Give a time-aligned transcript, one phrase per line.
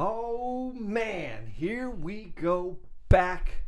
[0.00, 3.64] Oh man, here we go back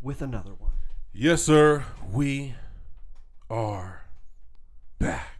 [0.00, 0.70] with another one.
[1.12, 1.84] Yes, sir.
[2.12, 2.54] We
[3.50, 4.04] are
[5.00, 5.36] back.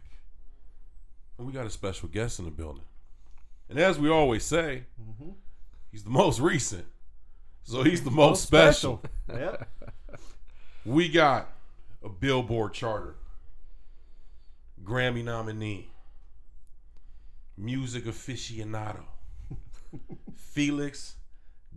[1.37, 2.83] And we got a special guest in the building.
[3.69, 5.29] And as we always say, mm-hmm.
[5.89, 6.85] he's the most recent.
[7.63, 9.01] So he's the most, special.
[9.29, 9.69] Yep.
[10.85, 11.49] We got
[12.03, 13.15] a Billboard charter,
[14.83, 15.89] Grammy nominee,
[17.57, 19.05] music aficionado,
[20.35, 21.15] Felix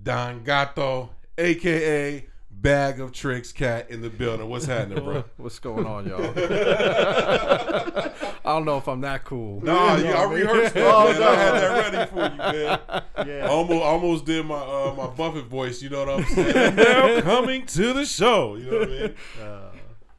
[0.02, 4.48] Don Gato, aka Bag of Tricks Cat in the building.
[4.48, 5.22] What's happening, bro?
[5.36, 6.20] What's going on, y'all?
[8.44, 9.60] I don't know if I'm that cool.
[9.62, 11.20] Nah, yeah, I rehearsed that, Oh, man.
[11.20, 11.28] no.
[11.28, 12.78] I had that ready for you, man.
[13.28, 13.46] Yeah.
[13.48, 15.82] almost, almost did my uh, my Buffett voice.
[15.82, 16.76] You know what I'm saying?
[16.76, 18.56] Now coming to the show.
[18.56, 19.14] You know what I mean?
[19.40, 19.70] Uh,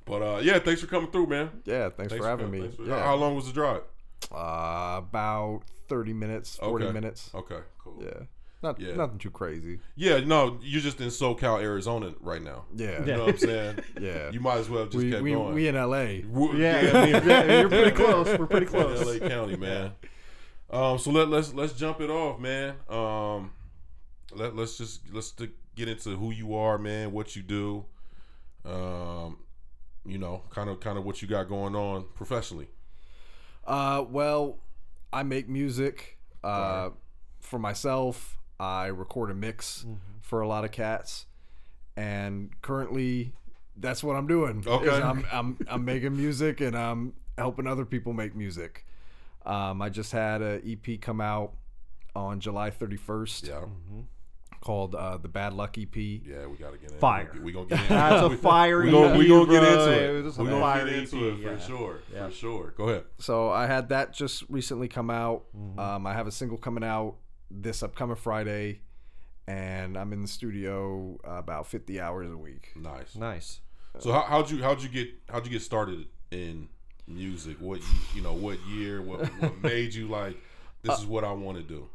[0.06, 1.50] But uh, yeah, thanks for coming through, man.
[1.66, 2.70] Yeah, thanks, for having me.
[2.70, 3.04] For- yeah.
[3.04, 3.82] How long was the drive?
[4.32, 6.94] Uh, about 30 minutes, 40 Okay.
[6.94, 7.32] minutes.
[7.34, 7.60] Okay,
[7.96, 8.04] cool.
[8.04, 8.26] Yeah.
[8.62, 8.96] Not Yeah.
[8.96, 9.80] nothing too crazy.
[9.96, 12.66] Yeah, no, you're just in SoCal, Arizona right now.
[12.76, 13.00] Yeah.
[13.00, 13.16] You Yeah.
[13.16, 13.80] know what I'm saying?
[14.02, 14.32] Yeah.
[14.32, 15.54] You might as well have just we kept we, going.
[15.56, 16.28] we in LA.
[16.28, 18.38] Wo- yeah, I mean, yeah, you're pretty close.
[18.38, 19.06] We're pretty in close.
[19.22, 19.92] LA County, man.
[20.70, 22.76] Um, so let let's let's jump it off, man.
[22.90, 23.52] Um,
[24.36, 27.12] let let's just let's t- get into who you are, man.
[27.12, 27.86] What you do.
[28.66, 29.38] Um,
[30.06, 32.68] you know, kind of kind of what you got going on professionally.
[33.66, 34.60] Uh, well,
[35.14, 36.92] I make music uh, Fire.
[37.40, 38.38] For myself.
[38.60, 39.94] I record a mix Mm-hmm.
[40.22, 41.26] for a lot of cats,
[41.96, 43.34] and currently,
[43.78, 44.64] that's what I'm doing.
[44.68, 44.90] Okay.
[45.02, 48.86] I'm, I'm I'm making music and I'm helping other people make music.
[49.46, 51.54] Um, I just had an EP come out
[52.16, 53.62] on July 31st Yeah,
[54.62, 55.96] called uh, the Bad Luck EP.
[55.96, 56.98] yeah, we gotta get in.
[57.00, 57.32] Fire.
[57.42, 57.88] We gonna get in.
[57.88, 60.24] That's a we, fire we gonna, we EP, gonna get into It it.
[60.26, 61.58] was a We gonna get into EP, it for yeah.
[61.60, 62.00] sure.
[62.14, 62.28] Yeah.
[62.28, 62.74] For sure.
[62.78, 63.04] Go ahead.
[63.20, 65.46] So I had that just recently come out.
[65.78, 67.16] Um, I have a single coming out
[67.52, 68.82] this upcoming Friday,
[69.48, 72.72] and I'm in the studio uh, about 50 hours a week.
[72.76, 73.16] Nice.
[73.16, 73.62] Nice.
[74.00, 76.70] So how, how'd you how'd you get how'd you get started in
[77.08, 77.58] music?
[77.60, 78.34] What you, you know?
[78.34, 79.02] What year?
[79.02, 80.38] What what made you like?
[80.84, 81.90] This is what I want to do.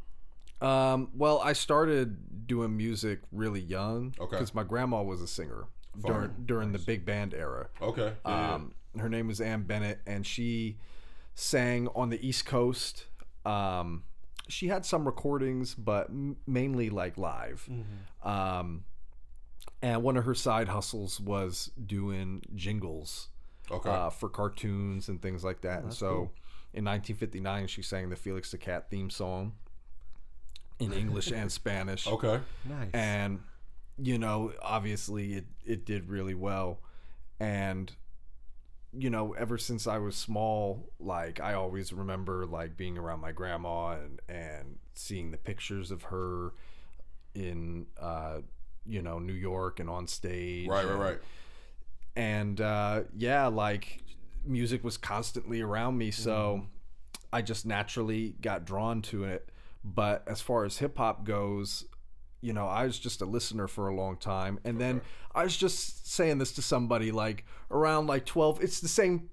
[0.65, 4.29] Um, well, I started doing music really young Okay.
[4.35, 5.65] because my grandma was a singer
[6.05, 7.67] during during the big band era.
[7.81, 8.13] Okay.
[8.25, 8.53] Yeah, yeah.
[8.55, 10.77] Um, her name was Ann Bennett, and she
[11.33, 13.05] sang on the East Coast.
[13.45, 14.03] Um,
[14.47, 16.09] she had some recordings, but
[16.47, 17.67] mainly like live.
[18.23, 18.85] Um,
[19.81, 23.29] and one of her side hustles was doing jingles
[23.71, 23.89] okay.
[23.89, 25.83] uh, for cartoons and things like that.
[25.83, 26.31] and so,
[26.73, 29.53] in 1959, she sang the Felix the Cat theme song
[30.79, 32.39] in English and Spanish okay.
[32.67, 32.89] Nice.
[32.93, 33.39] and
[33.97, 36.79] you know obviously it, it did really well
[37.39, 37.91] and
[38.97, 43.31] you know ever since i was small like i always remember like being around my
[43.31, 46.53] grandma and and seeing the pictures of her
[47.33, 48.37] in uh
[48.85, 50.85] you know new york and on stage Right.
[50.85, 50.91] Right.
[50.91, 51.19] and- Right.
[52.15, 54.01] and uh, yeah, like
[54.45, 56.65] music was constantly around me, so
[57.33, 59.49] I just naturally got drawn to it.
[59.83, 61.83] But as far as hip hop goes,
[62.41, 65.01] you know, I was just a listener for a long time, and then
[65.33, 68.61] I was just saying this to somebody like around like twelve.
[68.63, 69.29] It's the same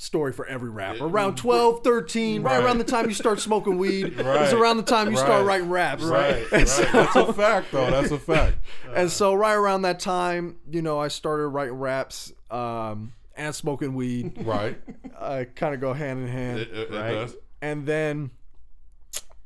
[0.00, 1.06] story for every rapper.
[1.06, 2.64] Around 12, 13, right, Right.
[2.64, 4.42] around the time you start smoking weed, Right.
[4.42, 6.04] it's around the time you start writing raps.
[6.04, 6.48] Right.
[6.52, 6.68] Right.
[6.68, 7.90] so- That's a fact, though.
[7.90, 8.58] That's a fact.
[8.94, 13.94] and so right around that time, you know, I started writing raps um, and smoking
[13.96, 14.34] weed.
[14.46, 14.78] Right.
[15.18, 16.60] uh, kind of go hand in hand.
[16.60, 17.12] It, it, it Right.
[17.14, 17.36] does.
[17.60, 18.30] And then,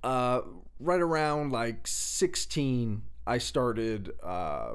[0.03, 0.43] uh,
[0.83, 4.73] right around like 16, I started uh,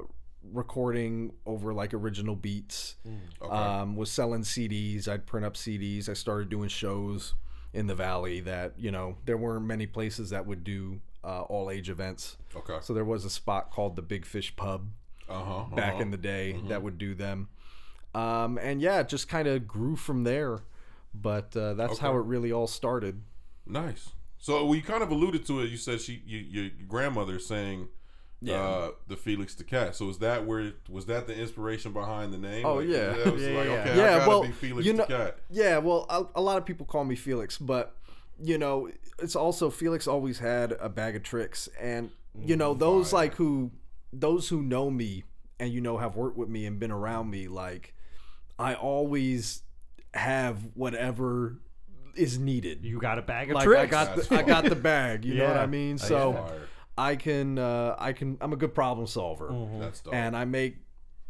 [0.51, 2.95] recording over like original beats.
[3.41, 3.53] Okay.
[3.55, 5.07] Um, was selling CDs.
[5.07, 6.09] I'd print up CDs.
[6.09, 7.33] I started doing shows
[7.73, 11.69] in the valley that you know there weren't many places that would do uh, all
[11.69, 12.37] age events.
[12.55, 12.77] okay.
[12.81, 14.87] So there was a spot called the Big Fish Pub
[15.29, 15.75] Uh huh.
[15.75, 17.49] back in the day that would do them.
[18.15, 20.59] Um, and yeah, it just kind of grew from there.
[21.13, 23.21] But uh, that's how it really all started.
[23.65, 24.09] Nice.
[24.39, 25.69] So we kind of alluded to it.
[25.69, 27.87] You said she, you, your grandmother saying
[28.41, 28.55] Yeah.
[28.61, 29.95] uh, the Felix the Cat.
[29.95, 32.65] So is that where was that the inspiration behind the name?
[32.65, 33.15] Oh, Like, yeah.
[33.17, 33.51] Yeah, like yeah.
[33.51, 35.37] okay, Yeah, well, Felix you the know- Cat.
[35.49, 37.95] Yeah, well, a, a lot of people call me Felix, but
[38.39, 38.89] you know,
[39.19, 43.21] it's also Felix always had a bag of tricks, and you know, those Fire.
[43.21, 43.71] like who,
[44.13, 45.23] those who know me
[45.59, 47.95] and you know have worked with me and been around me, like
[48.59, 49.63] I always
[50.13, 51.57] have whatever
[52.17, 52.83] is needed.
[52.83, 53.81] you got a bag of like tricks.
[53.83, 55.25] I got That's the, I got the bag.
[55.25, 55.95] You know what I mean?
[55.97, 56.67] That's So Fire.
[56.97, 60.13] I can uh, I can I'm a good problem solver, That's dope.
[60.13, 60.77] and I make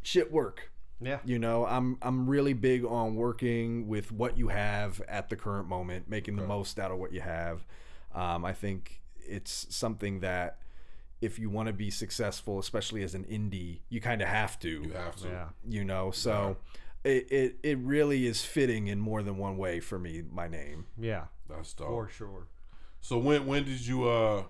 [0.02, 0.72] shit work.
[1.02, 1.20] yeah.
[1.26, 5.68] You know, I'm I'm really big on working with what you have at the current
[5.68, 7.66] moment, making the most out of what you have.
[8.16, 10.60] Um, I think it's something that
[11.20, 14.70] if you want to be successful, especially as an indie, you kind of have to
[14.70, 15.28] You have to.
[15.28, 15.48] Yeah.
[15.68, 16.56] you know so
[17.08, 20.86] it, it it really is fitting in more than one way for me my name
[20.98, 21.26] Yeah.
[21.50, 21.88] That's dope.
[21.88, 22.48] For sure.
[23.02, 24.44] So when when did you uh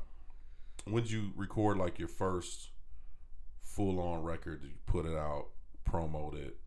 [0.85, 2.69] when did you record like your first
[3.61, 4.61] full on record?
[4.61, 5.47] Did you put it out,
[5.85, 6.57] promote it?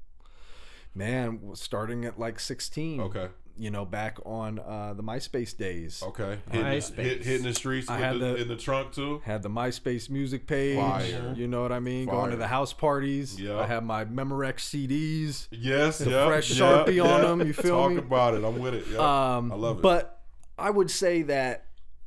[0.92, 3.28] man starting at like 16 Okay.
[3.60, 6.38] You know back on uh the myspace days Okay.
[6.50, 6.66] Hitting,
[6.96, 9.20] the, hit, hitting the streets I with had the, the- in the trunk too.
[9.24, 11.34] had the myspace music page Fire.
[11.36, 13.58] you know what i mean going to the house parties Yeah.
[13.58, 17.46] i had my memorex cds Yes, The yeah, fresh yeah, Sharpie on them.
[17.46, 17.96] you feel Talk me?
[17.96, 18.44] Talk about it.
[18.44, 18.86] I'm with it.
[18.90, 19.36] Yeah.
[19.36, 19.82] um I love it.
[19.82, 20.22] but
[20.58, 21.66] i would say that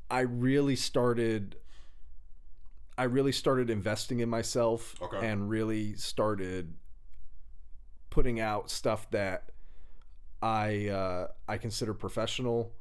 [0.09, 1.55] i really started
[2.97, 5.27] i really started investing in myself Okay.
[5.27, 6.73] and really started
[8.09, 9.49] putting out stuff that
[10.43, 12.73] i uh i consider professional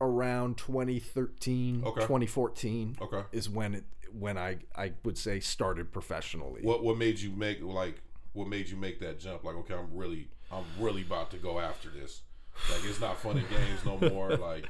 [0.00, 2.00] around 2013 Okay.
[2.00, 3.22] 2014 okay.
[3.30, 3.84] is when it
[4.18, 8.02] when i i would say started professionally What what made you make like
[8.32, 9.44] what made you make that jump?
[9.44, 12.22] Like, okay, I'm really I'm really about to go after this.
[12.70, 14.36] Like it's not fun and games no more.
[14.36, 14.68] Like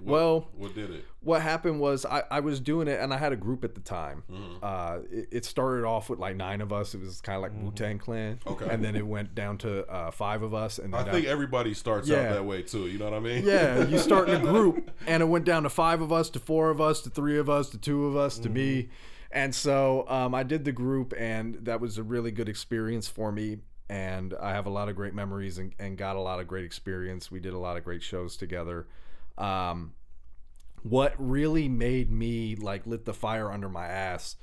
[0.00, 1.04] what, Well- what did it?
[1.20, 3.80] what happened was I, I was doing it and I had a group at the
[3.80, 4.22] time.
[4.30, 4.54] Mm-hmm.
[4.62, 6.94] Uh, it, it started off with like nine of us.
[6.94, 8.38] It was kind of like Wu Tang Clan.
[8.46, 8.66] Okay.
[8.70, 10.78] And then it went down to uh, five of us.
[10.78, 12.18] And I think everybody starts Yeah.
[12.20, 12.86] out that way too.
[12.86, 13.44] You know what I mean?
[13.44, 16.38] yeah, you start in a group, and it went down to five of us, to
[16.38, 18.88] four of us, to three of us, to two of us, to me.
[19.30, 23.30] And so um, I did the group, and that was a really good experience for
[23.30, 23.58] me.
[23.90, 26.64] And I have a lot of great memories and, and got a lot of great
[26.64, 27.30] experience.
[27.30, 28.86] We did a lot of great shows together.
[29.38, 29.94] Um,
[30.82, 34.36] what really made me like lit the fire under my ass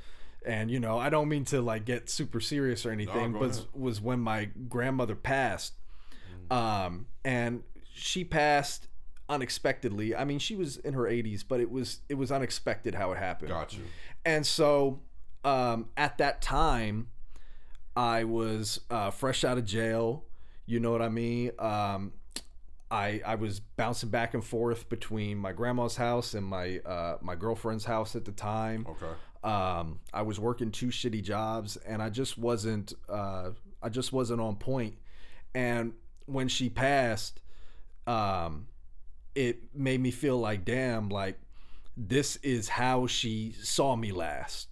[0.45, 3.51] and you know i don't mean to like get super serious or anything go but
[3.51, 3.65] ahead.
[3.73, 5.73] was when my grandmother passed
[6.51, 7.63] um and
[7.93, 8.89] she passed
[9.29, 13.13] unexpectedly i mean she was in her 80s but it was it was unexpected how
[13.13, 13.83] it happened Got you.
[14.25, 14.99] and so
[15.45, 17.09] um, at that time,
[17.95, 20.25] I was uh, fresh out of jail.
[20.65, 21.51] You know what I mean?
[21.59, 22.13] Um,
[22.91, 27.35] I I was bouncing back and forth between my grandma's house and my uh, my
[27.35, 28.85] girlfriend's house at the time.
[28.89, 29.13] Okay.
[29.43, 33.51] Um, I was working two shitty jobs, and I just wasn't uh,
[33.81, 34.95] I just wasn't on point.
[35.53, 35.93] And
[36.25, 37.39] when she passed,
[38.07, 38.67] um,
[39.35, 41.37] it made me feel like, damn, like
[41.97, 44.71] this is how she saw me last.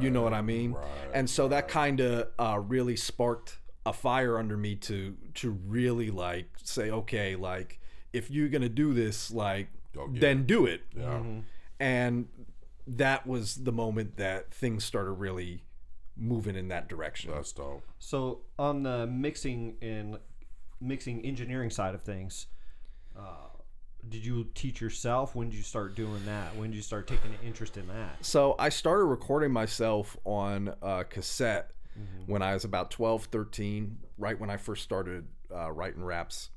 [0.00, 0.72] You know what I mean?
[0.72, 5.50] Right, and so that kind of uh, really sparked a fire under me to to
[5.66, 7.80] really like say, okay, like
[8.12, 10.82] if you're gonna do this, like Go get then do it.
[10.96, 11.22] Yeah.
[11.80, 12.28] And
[12.86, 15.62] that was the moment that things started really
[16.16, 17.30] moving in that direction.
[17.32, 17.82] That's dope.
[17.98, 20.18] So on the mixing and
[20.80, 22.46] mixing engineering side of things,
[23.16, 23.48] uh,
[24.08, 25.34] did you teach yourself?
[25.34, 26.54] When did you start doing that?
[26.56, 28.24] When did you start taking an interest in that?
[28.24, 31.70] So I started recording myself on uh, cassette
[32.26, 36.50] when I was about 12, 13, right when I first started uh, writing raps.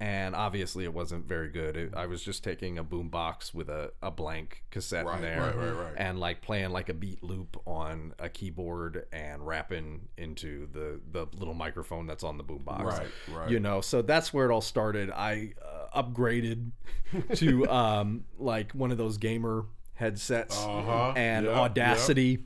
[0.00, 1.76] And obviously, it wasn't very good.
[1.76, 5.22] It, I was just taking a boom box with a, a blank cassette Right, in
[5.22, 10.08] there, right, right, and like playing like a beat loop on a keyboard and rapping
[10.16, 12.82] into the the little microphone that's on the boom box.
[12.98, 13.50] Right, right.
[13.50, 15.08] You know, so that's where it all started.
[15.12, 16.72] I uh, upgraded
[17.36, 21.12] to um, like one of those gamer headsets Uh-huh.
[21.14, 22.36] and Audacity Yeah.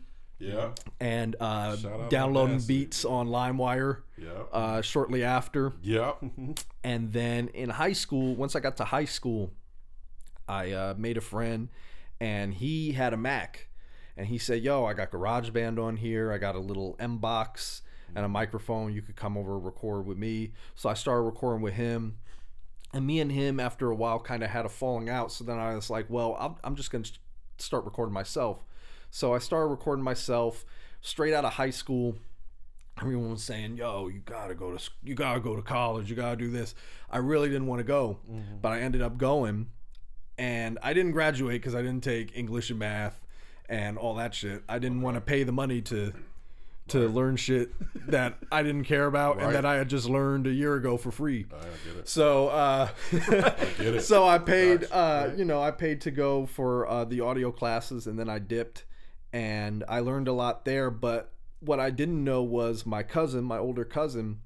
[1.00, 1.76] And uh,
[2.08, 4.28] downloading beats on LimeWire Yeah.
[4.52, 5.72] uh, shortly after.
[5.82, 6.12] Yeah.
[6.84, 9.52] And then in high school, once I got to high school,
[10.48, 11.68] I uh, made a friend
[12.20, 13.68] and he had a Mac.
[14.16, 16.32] And he said, Yo, I got GarageBand on here.
[16.32, 17.80] I got a little Mbox
[18.14, 18.94] and a microphone.
[18.94, 20.52] You could come over and record with me.
[20.76, 22.18] So I started recording with him.
[22.94, 25.32] And me and him, after a while, kind of had a falling out.
[25.32, 27.12] So then I was like, Well, I'm, I'm just going to
[27.58, 28.64] start recording myself.
[29.16, 30.66] So I started recording myself
[31.00, 32.16] straight out of high school
[33.00, 36.10] everyone was saying, "Yo, you gotta go to you gotta go to college.
[36.10, 36.74] You gotta do this."
[37.10, 38.18] I really didn't want to go,
[38.60, 39.68] but I ended up going,
[40.36, 43.18] and I didn't graduate because I didn't take English and math
[43.70, 44.62] and all that shit.
[44.68, 46.12] I didn't want to pay the money to
[46.88, 47.72] to learn shit
[48.10, 49.46] that I didn't care about Right.
[49.46, 51.46] and that I had just learned a year ago for free.
[51.50, 52.04] I.
[52.04, 54.00] So, uh, it.
[54.04, 58.06] so I paid, uh, you know, I paid to go for uh, the audio classes,
[58.06, 58.84] and then I dipped,
[59.36, 60.90] and I learned a lot there.
[60.90, 64.40] But what I didn't know was my cousin, my older cousin,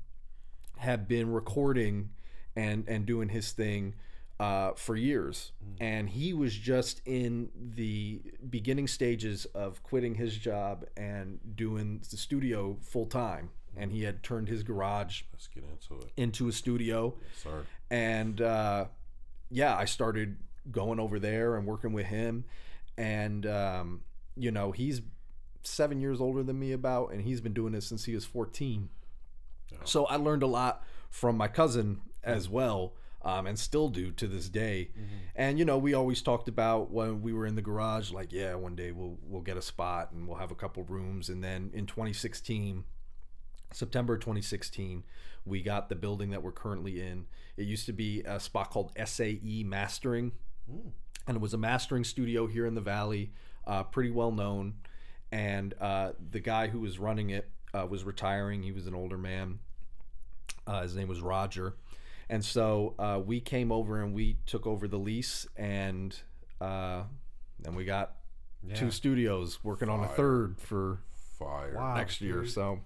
[0.79, 2.11] had been recording
[2.57, 3.95] and and doing his thing
[4.41, 10.85] uh, for years, and he was just in the beginning stages of quitting his job
[10.97, 13.51] and doing the studio full time.
[13.77, 17.65] And he had turned his garage Let's get into it, into a studio sir.
[17.89, 18.87] and uh,
[19.51, 20.39] yeah, I started
[20.73, 22.45] going over there and working with him,
[22.99, 24.01] and um,
[24.43, 25.03] you know, he's
[25.63, 28.89] seven years older than me about, and he's been doing this since he was 14.
[29.85, 34.27] So I learned a lot from my cousin as well, um, and still do to
[34.27, 34.91] this day.
[35.37, 38.55] And you know, we always talked about when we were in the garage, like, yeah,
[38.55, 41.29] one day we'll we'll get a spot and we'll have a couple rooms.
[41.29, 42.85] And then in 2016,
[43.73, 45.05] September 2016,
[45.45, 47.27] we got the building that we're currently in.
[47.57, 50.33] It used to be a spot called SAE Mastering,
[51.27, 53.33] and it was a mastering studio here in the valley,
[53.67, 54.75] uh, pretty well known.
[55.33, 58.63] And uh, the guy who was running it uh, was retiring.
[58.63, 59.61] He was an older man.
[60.67, 61.75] Uh, his name was Roger,
[62.29, 66.17] and so uh, we came over and we took over the lease, and
[66.61, 67.03] uh,
[67.59, 68.17] then we got
[68.75, 71.01] two studios working on a third for
[71.39, 71.75] Fire.
[71.75, 71.95] Wow.
[71.95, 72.45] next year.
[72.45, 72.81] So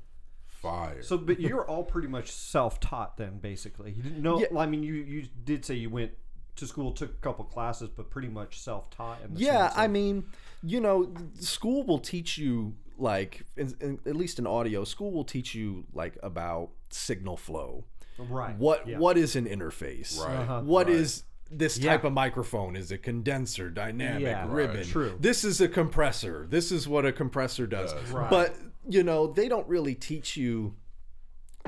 [0.46, 1.02] Fire.
[1.02, 3.90] So, but you're all pretty much self-taught then, basically.
[3.92, 4.40] You didn't know.
[4.40, 4.46] Yeah.
[4.50, 6.12] well, I mean, you you did say you went
[6.56, 9.18] to school, took a couple classes, but pretty much self-taught.
[9.24, 10.24] In the yeah sense i mean
[10.66, 15.24] you know school will teach you like in, in, at least in audio school will
[15.24, 17.84] teach you like about signal flow
[18.18, 18.56] right.
[18.56, 18.98] what yeah.
[18.98, 20.36] what is an interface Right.
[20.36, 20.60] Uh-huh.
[20.62, 20.96] What Right.
[20.96, 21.90] is this Yeah.
[21.92, 24.50] type of microphone is a condenser dynamic Yeah, right.
[24.68, 25.16] ribbon True.
[25.20, 28.10] this is a compressor this is what a compressor does Does.
[28.10, 28.30] Right.
[28.30, 28.54] but
[28.88, 30.74] you know they don't really teach you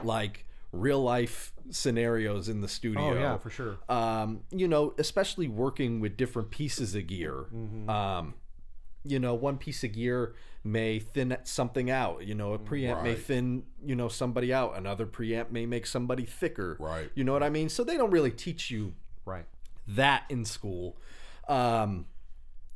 [0.02, 3.78] like real life scenarios in the studio Oh yeah, for sure.
[3.88, 7.46] um, you know, especially working with different pieces of gear.
[7.54, 7.88] Mm-hmm.
[7.88, 8.34] Um,
[9.08, 10.34] you know, one piece of gear
[10.64, 12.26] may thin something out.
[12.26, 14.76] You know, a preamp may thin, you know, somebody out.
[14.76, 16.76] Another preamp may make somebody thicker.
[16.80, 17.10] Right.
[17.14, 17.68] You know what I mean?
[17.68, 18.94] So they don't really teach you
[19.24, 19.44] Right.
[19.88, 20.96] that in school.
[21.48, 22.06] Um,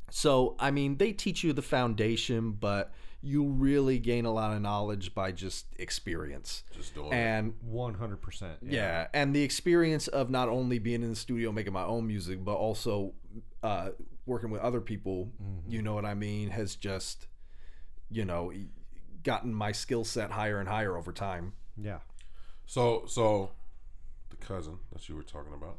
[0.09, 2.91] so I mean, they teach you the foundation, but
[3.23, 6.63] you really gain a lot of knowledge by just experience.
[6.75, 7.13] Just doing.
[7.13, 8.57] And One hundred percent.
[8.61, 12.43] yeah, and the experience of not only being in the studio making my own music,
[12.43, 13.13] but also
[13.61, 13.89] uh,
[14.25, 15.31] working with other people,
[15.67, 17.27] you know what I mean, has just,
[18.09, 18.53] you know,
[19.23, 21.53] gotten my skill set higher and higher over time.
[21.77, 21.99] Yeah.
[22.65, 23.51] So, so
[24.29, 25.77] the cousin that you were talking about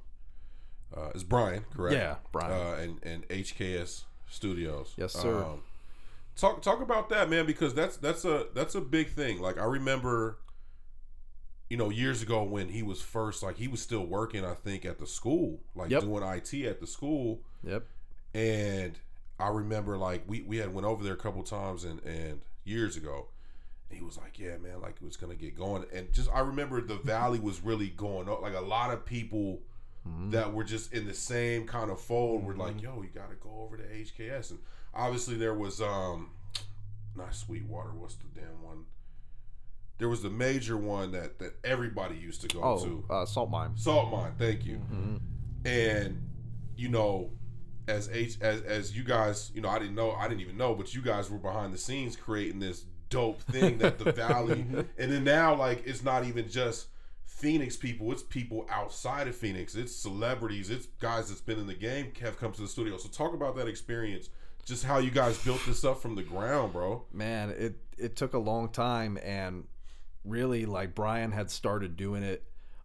[0.96, 1.96] uh, is Brian, correct?
[1.96, 2.52] Yeah, Brian.
[2.52, 4.92] Uh, and and HKS Studios.
[4.96, 5.42] Yes, sir.
[5.44, 5.62] Um,
[6.36, 9.40] talk talk about that, man, because that's that's a that's a big thing.
[9.40, 10.38] Like I remember,
[11.70, 14.84] you know, years ago when he was first, like he was still working, I think,
[14.84, 16.02] at the school, like Yep.
[16.02, 17.86] doing IT at the school, Yep.
[18.34, 18.98] And
[19.38, 22.96] I remember like we we had went over there a couple times and and years
[22.96, 23.26] ago.
[23.90, 26.40] And he was like, "Yeah, man, like it was gonna get going." And just I
[26.40, 28.40] remember the valley was really going up.
[28.42, 29.60] Like a lot of people
[30.30, 33.36] that were just in the same kind of fold were like, "Yo, you got to
[33.36, 34.60] go over to HKS." And
[34.94, 36.30] obviously there was um,
[37.16, 37.90] not Sweetwater.
[37.92, 38.84] What's the damn one?
[39.98, 43.04] There was the major one that that everybody used to go Oh, to.
[43.10, 43.72] uh, salt mine.
[43.76, 44.80] Salt mine, thank you.
[44.92, 45.20] Mhm.
[45.64, 46.28] And
[46.76, 47.30] you know,
[47.88, 50.74] as H as as you guys, you know, I didn't know, I didn't even know,
[50.74, 54.64] but you guys were behind the scenes creating this dope thing that the Valley,
[54.98, 56.88] and then now like it's not even just
[57.24, 61.74] Phoenix people, it's people outside of Phoenix, it's celebrities, it's guys that's been in the
[61.74, 62.96] game have come to the studio.
[62.96, 64.28] So talk about that experience,
[64.64, 67.04] just how you guys built this up from the ground, bro.
[67.12, 69.64] Man, it it took a long time, and
[70.24, 72.44] really, like Brian had started doing it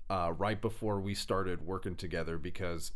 [0.10, 2.92] uh, right before we started working together because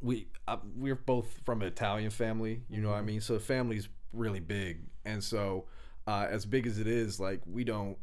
[0.00, 3.20] we uh, we're both from an Italian family, you know what I mean.
[3.20, 5.64] So the family's really big, and so
[6.06, 7.96] uh, as big as it is, like we don't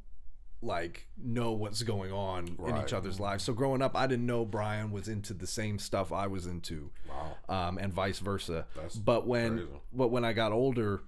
[0.61, 3.43] like know what's going on in each other's lives.
[3.43, 6.89] So growing up, I didn't know Brian was into the same stuff I was into
[7.09, 7.37] Wow.
[7.67, 8.65] um, and vice versa.
[8.75, 9.69] That's but when crazy.
[9.91, 11.03] but when I got older,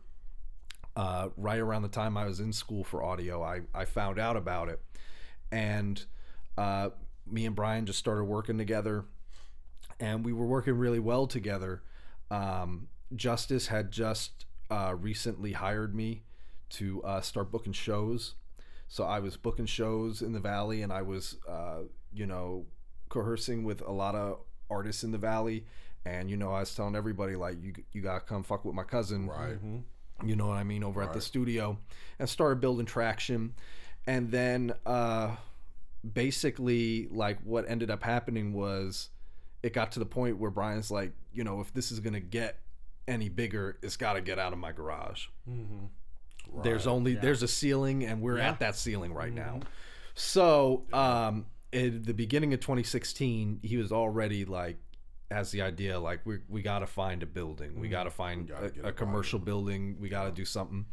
[0.98, 4.36] uh, right around the time I was in school for audio, I, I found out
[4.38, 4.82] about it,
[5.52, 6.04] and
[6.58, 6.90] uh,
[7.26, 9.06] me and Brian just started working together,
[10.00, 11.82] and we were working really well together.
[12.32, 16.24] Um, Justice had just uh, recently hired me
[16.72, 18.36] to uh, start booking shows.
[18.88, 21.82] So I was booking shows in the valley, and I was, uh,
[22.14, 22.66] you know,
[23.10, 25.66] coercing with a lot of artists in the valley.
[26.06, 28.84] And you know, I was telling everybody like, you you gotta come fuck with my
[28.84, 29.58] cousin, Right.
[30.24, 31.78] you know what I mean, over at the studio,
[32.20, 33.54] and started building traction.
[34.08, 35.36] And then, uh,
[36.14, 39.10] basically, like what ended up happening was,
[39.66, 42.60] it got to the point where Brian's like, you know, if this is gonna get
[43.08, 45.28] any bigger, it's got to get out of my garage.
[46.64, 49.60] There's only there's a ceiling, and we're at that ceiling right now.
[50.14, 54.78] So, um, at the beginning of 2016, he was already like,
[55.32, 58.52] has the idea like we we got to find a building, we got to find
[58.52, 60.86] a, a it commercial building, we got to do something.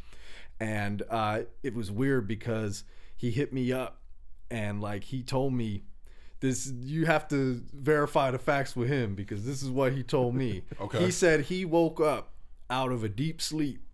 [0.59, 2.85] And uh, it was weird because
[3.17, 4.01] he hit me up,
[4.51, 5.85] and like he told me.
[6.43, 10.35] This you have to verify the facts with him because this is what he told
[10.35, 10.65] me.
[10.81, 11.05] Okay.
[11.05, 12.33] He said he woke up
[12.69, 13.87] out of a deep sleep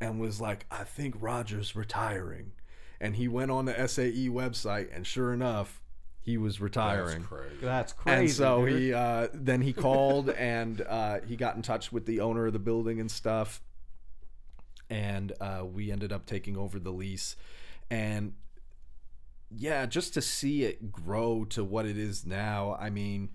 [0.00, 2.52] and was like, I think Roger's retiring.
[3.00, 5.82] And he went on the SAE website, and sure enough,
[6.20, 7.22] he was retiring.
[7.22, 7.48] That's retiring.
[7.48, 7.66] crazy.
[7.66, 8.20] That's crazy.
[8.20, 8.80] And so dude.
[8.80, 12.52] he uh, then he called and uh, he got in touch with the owner of
[12.52, 13.60] the building and stuff,
[14.88, 17.34] and uh, we ended up taking over the lease,
[17.90, 18.34] and
[19.56, 22.76] yeah, just to see it grow to what it is now.
[22.78, 23.30] I mean,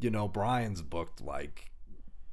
[0.00, 1.70] you know, Brian's booked like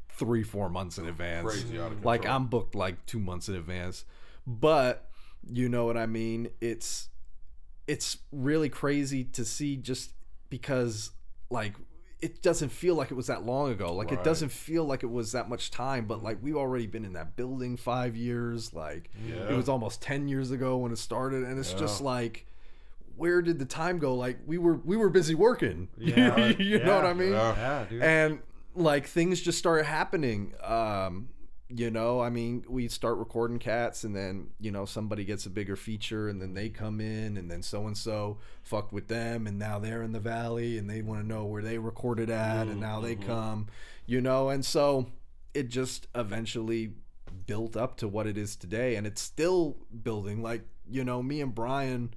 [0.10, 1.46] three, four months in advance.
[1.48, 2.26] Crazy out of Like.
[2.26, 4.06] I'm booked like two months in advance,
[4.48, 5.10] but
[5.48, 6.50] you know what I mean.
[6.60, 7.10] It's
[7.88, 10.14] it's really crazy to see just
[10.50, 11.12] because
[11.50, 11.76] like
[12.22, 13.94] it doesn't feel like it was that long ago.
[13.94, 17.04] Like it doesn't feel like it was that much time, but like we've already been
[17.04, 18.74] in that building five years.
[18.74, 19.50] Like Yeah.
[19.50, 22.46] it was almost ten years ago when it started, and it's just like
[23.16, 24.16] where did the time go?
[24.16, 25.88] Like we were we were busy working.
[25.98, 27.32] Yeah, you know what I mean?
[27.34, 27.56] Yeah.
[27.56, 28.02] yeah, dude.
[28.04, 28.40] and
[28.76, 31.28] like things just started happening um
[31.68, 35.50] you know i mean we start recording cats and then you know somebody gets a
[35.50, 39.46] bigger feature and then they come in and then so and so fucked with them
[39.46, 42.68] and now they're in the valley and they want to know where they recorded at
[42.68, 43.68] and now they come
[44.06, 45.06] you know and so
[45.54, 46.94] it just eventually
[47.46, 51.42] built up to what it is today and it's still building like you know me
[51.42, 52.14] and brian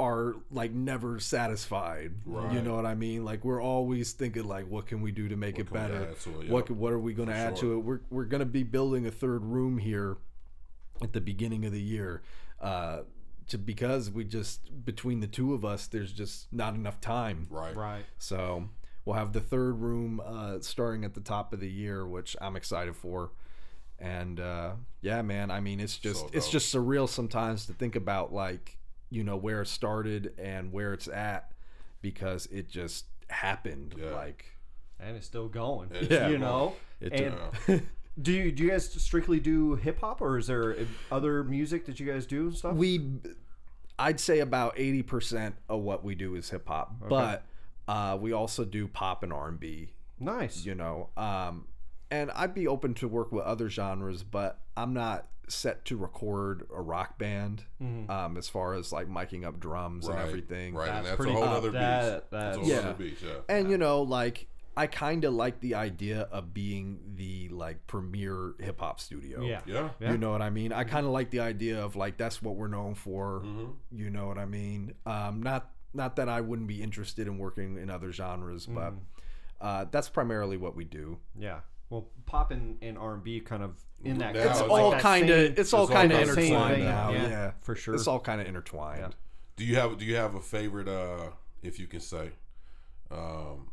[0.00, 2.12] are like never satisfied.
[2.26, 3.24] You know what I mean?
[3.24, 6.08] Like we're always thinking like what can we do to make it better?
[6.10, 6.48] add to it?
[6.48, 6.78] What Yep.
[6.78, 7.68] what are we going to add sure.
[7.68, 7.78] to it?
[7.78, 10.16] We're we're going to be building a third room here
[11.02, 12.22] at the beginning of the year.
[12.60, 13.00] Uh
[13.48, 17.46] to because we just between the two of us there's just not enough time.
[17.50, 17.76] Right.
[17.76, 18.04] right.
[18.18, 18.68] So
[19.04, 22.56] we'll have the third room uh, starting at the top of the year, which I'm
[22.56, 23.32] excited for.
[23.98, 27.96] And uh, yeah, man, I mean, it's just So it's just surreal sometimes to think
[27.96, 28.78] about like
[29.10, 31.52] you know where it started and where it's at
[32.00, 33.94] because it just happened.
[33.98, 34.10] Yeah.
[34.12, 34.44] Like
[34.98, 35.90] And it's still going.
[35.92, 36.28] It's Yeah.
[36.30, 36.74] You know.
[37.00, 37.34] it and
[37.68, 37.78] Yeah.
[38.22, 40.76] do you do you guys strictly do hip hop or is there
[41.10, 42.74] other music that you guys do and stuff?
[42.74, 43.08] we,
[43.98, 47.44] I'd say about eighty percent of what we do is hip hop, but
[47.88, 49.90] uh, we also do pop and R and B.
[50.18, 50.64] nice.
[50.64, 51.66] you know um
[52.10, 56.64] and i'd be open to work with other genres but i'm not set to record
[56.74, 57.64] a rock band
[58.08, 60.18] um as far as like miking up drums Right.
[60.18, 60.88] and everything Right.
[60.88, 61.80] and That's that's a whole uh, other beast.
[61.80, 62.76] that- that's a whole Yeah.
[62.78, 63.22] other beast.
[63.22, 63.32] Yeah.
[63.48, 64.46] and you know like
[64.76, 69.60] i kind of like the idea of being the like premier hip-hop studio Yeah.
[69.66, 69.88] Yeah.
[69.98, 70.12] Yeah.
[70.12, 72.54] you know what i mean i kind of like the idea of like that's what
[72.54, 73.72] we're known for Mhm.
[73.90, 77.76] you know what i mean um not not that i wouldn't be interested in working
[77.76, 78.94] in other genres but
[79.60, 81.60] uh, that's primarily what we do Yeah.
[81.90, 84.34] Well, pop and, and R and B kind of in that.
[84.34, 86.26] Now it's it's like all that kind of it's all it's all kind of about
[86.28, 87.10] the same intertwined now.
[87.10, 87.94] yeah, Yeah, for sure.
[87.94, 89.14] It's all kind of intertwined.
[89.56, 90.88] Do you have Do you have a favorite?
[90.88, 91.30] Uh,
[91.62, 92.30] if you can say,
[93.10, 93.68] um,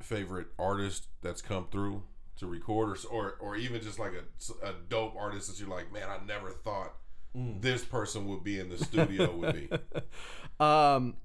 [0.00, 2.02] favorite artist that's come through
[2.36, 5.92] to record, or or, or even just like a, a dope artist that you're like,
[5.92, 6.94] man, I never thought
[7.34, 9.68] this person would be in the studio with me.
[10.60, 11.16] Um,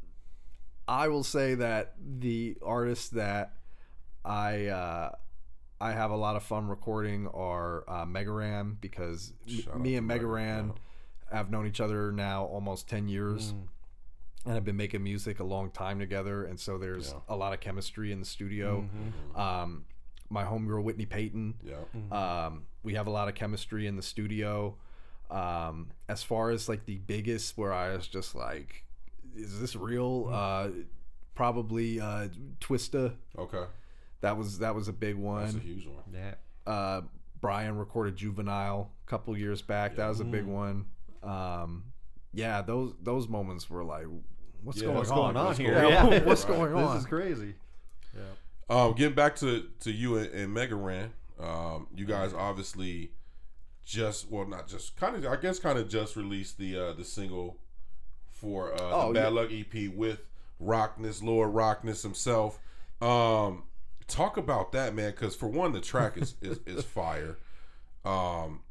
[0.88, 3.54] I will say that the artist that
[4.26, 5.12] I uh,
[5.82, 9.96] I have a lot of fun recording are uh, Mega Ran because m- Shout me
[9.96, 10.76] and Mega Ran, Megaran
[11.32, 13.54] have known each other now almost ten years.
[14.46, 17.20] And have been making music a long time together, and so there's Yeah.
[17.28, 18.88] a lot of chemistry in the studio.
[19.36, 19.84] Um,
[20.30, 22.46] my homegirl Whitney Peyton, Yeah.
[22.46, 24.76] Um, we have a lot of chemistry in the studio.
[25.30, 28.86] Um, as far as like the biggest, where I was just like,
[29.36, 30.70] "Is this real?" Uh,
[31.36, 32.30] probably uh,
[32.62, 33.16] Twista.
[33.38, 33.66] Okay.
[34.22, 35.42] That was that was a big one.
[35.44, 35.66] That's a one.
[35.66, 36.04] huge one.
[36.14, 36.34] Yeah.
[36.72, 37.02] Uh,
[37.42, 39.96] Brian recorded Juvenile a couple years back.
[39.96, 40.86] That was a big one.
[41.24, 41.86] Um,
[42.34, 44.06] yeah, those those moments were like,
[44.64, 45.74] "What's Yeah, going What's on?" going on What's here?
[45.74, 46.24] going Yeah, Yeah.
[46.26, 46.56] what's Right.
[46.58, 46.94] going on?
[46.96, 47.56] This is crazy.
[48.70, 53.12] Um, getting back to to you and, and Mega Ran, um, you guys obviously
[53.84, 57.04] just well, not just kind of, I guess, kind of just released the uh, the
[57.04, 57.58] single
[58.32, 59.42] for uh, Oh, the Bad yeah.
[59.42, 60.20] Luck EP with
[60.60, 62.60] Rockness, Lord Rockness himself.
[63.02, 63.64] Um,
[64.10, 67.38] talk about that, man, because for one, the track is is, is fire.
[68.06, 68.62] Um,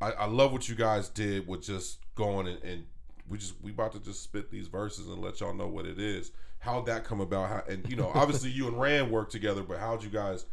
[0.00, 2.84] I, I love what you guys did with just going and, and
[3.28, 5.98] we just we about to just spit these verses and let y'all know what it
[5.98, 6.32] is.
[6.58, 7.48] How'd that come about?
[7.48, 10.46] How, and you know, obviously you and Ran work together, but how'd you guys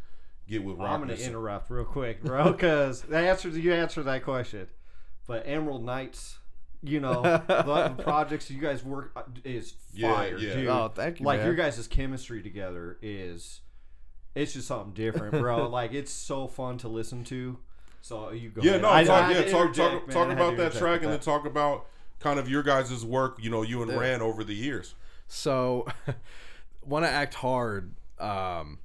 [0.48, 1.28] get with I'm gonna Rockness?
[1.28, 4.68] interrupt real quick, bro, because the answer you answered that question.
[5.28, 6.38] But Emerald Knights,
[6.82, 10.54] you know, the, the projects you guys work uh, is Yeah, fire, yeah.
[10.56, 10.68] dude.
[10.68, 11.46] Oh, thank you, Like man.
[11.48, 13.62] your guys' chemistry together is,
[14.36, 15.68] it's just something different, bro.
[15.70, 17.58] like it's so fun to listen to.
[18.02, 18.62] So you go.
[18.62, 18.82] yeah, ahead.
[18.82, 20.14] no, I- I talk, had yeah, to talk, talk, man.
[20.16, 21.86] talk about that track with and then talk about
[22.20, 23.38] kind of your guys' work.
[23.42, 24.96] You know, you and Ran over the years.
[25.28, 25.88] So,
[26.86, 28.80] want to act hard um,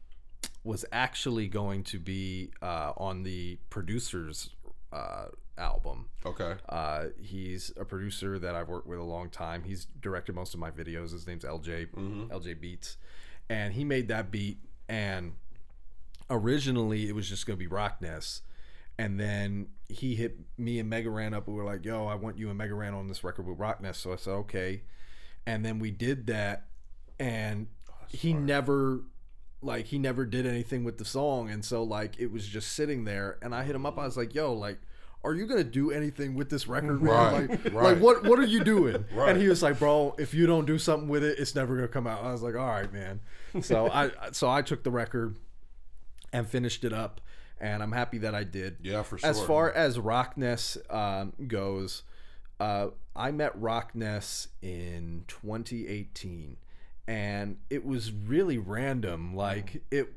[0.64, 4.50] was actually going to be uh, on the producers
[4.92, 6.06] uh, album.
[6.24, 6.54] Okay.
[6.68, 9.64] Uh, he's a producer that I've worked with a long time.
[9.64, 11.12] He's directed most of my videos.
[11.12, 11.88] His name's LJ
[12.30, 12.96] LJ Beats,
[13.48, 14.58] and he made that beat.
[14.88, 15.34] And
[16.30, 18.42] originally, it was just gonna be Rockness,
[18.98, 21.46] and then he hit me and Mega Ran up.
[21.46, 23.98] We were like, "Yo, I want you and Mega Ran on this record with Rockness."
[23.98, 24.82] So I said, "Okay,"
[25.46, 26.68] and then we did that,
[27.18, 29.02] and oh, he never
[29.60, 33.04] like he never did anything with the song and so like it was just sitting
[33.04, 34.78] there and i hit him up i was like yo like
[35.24, 37.12] are you gonna do anything with this record man?
[37.12, 37.74] Right, like, right.
[37.74, 39.30] like what what are you doing Right.
[39.30, 41.88] and he was like bro if you don't do something with it it's never gonna
[41.88, 43.20] come out i was like all right man
[43.60, 45.36] so i so i took the record
[46.32, 47.20] and finished it up
[47.60, 49.28] and i'm happy that i did Yeah, for sure.
[49.28, 52.04] as far as Rockness um, goes,
[52.60, 56.56] uh, I met Rockness in 2018,
[57.08, 59.34] and it was really random.
[59.34, 60.12] Like it,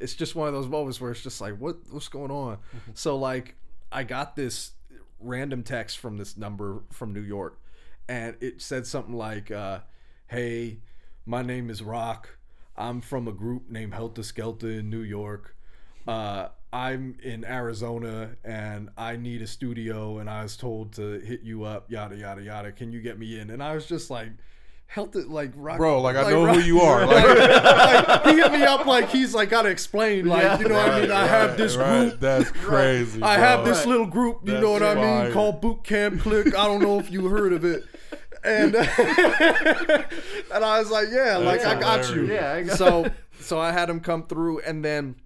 [0.00, 2.58] it's just one of those moments where it's just like, what what's going on?
[2.94, 3.54] So like,
[3.94, 4.72] I got this
[5.20, 7.60] random text from this number from New York,
[8.08, 9.80] and it said something like, uh,
[10.26, 10.80] "Hey,
[11.24, 12.36] my name is Rock.
[12.76, 15.56] I'm from a group named Heltah Skeltah in New York.
[16.08, 21.42] Uh, I'm in Arizona and I need a studio, and I was told to hit
[21.42, 21.88] you up.
[21.88, 22.72] Yada yada yada.
[22.72, 24.32] Can you get me in?" And I was just like.
[24.94, 27.04] Heltah like rock, Bro, like, I know who you are.
[27.06, 30.58] like, Like- like, he hit me up like he's like gotta explain like Yeah.
[30.60, 32.08] you know what I mean I have this right.
[32.10, 33.20] group That's crazy.
[33.22, 33.44] I bro.
[33.44, 36.54] have this little group, you know what That's I mean, called Boot Camp Click.
[36.56, 37.84] I don't know if you heard of it.
[38.44, 42.26] And and I was like, yeah, like That's I got you.
[42.26, 45.16] Yeah, I got- So so I had him come through and then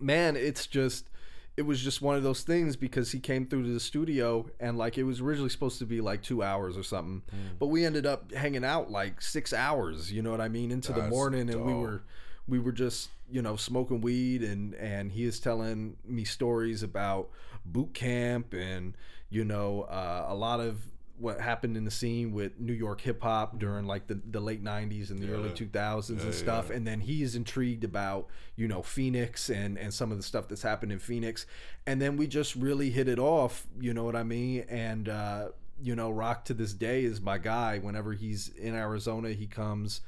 [0.00, 1.09] man, it's just
[1.56, 4.78] it was just one of those things because he came through to the studio and
[4.78, 7.56] like it was originally supposed to be like two hours or something, Hmm.
[7.58, 10.10] but we ended up hanging out like six hours.
[10.12, 10.70] You know what I mean?
[10.70, 12.02] Into the That's morning, and we were
[12.48, 17.28] we were just you know smoking weed and and he is telling me stories about
[17.64, 18.96] boot camp and
[19.28, 20.80] you know uh, a lot of
[21.20, 24.64] what happened in the scene with New York hip hop during like the, the late
[24.64, 26.66] 90s and the early 2000s Yeah, and stuff.
[26.70, 26.76] yeah.
[26.76, 30.62] and then he's intrigued about you know Phoenix and and some of the stuff that's
[30.62, 31.46] happened in Phoenix.
[31.86, 34.64] And then we just really hit it off you know what I mean?
[34.68, 35.48] And uh
[35.82, 37.78] you know Rock to this day is my guy.
[37.78, 40.00] Whenever he's in Arizona he comes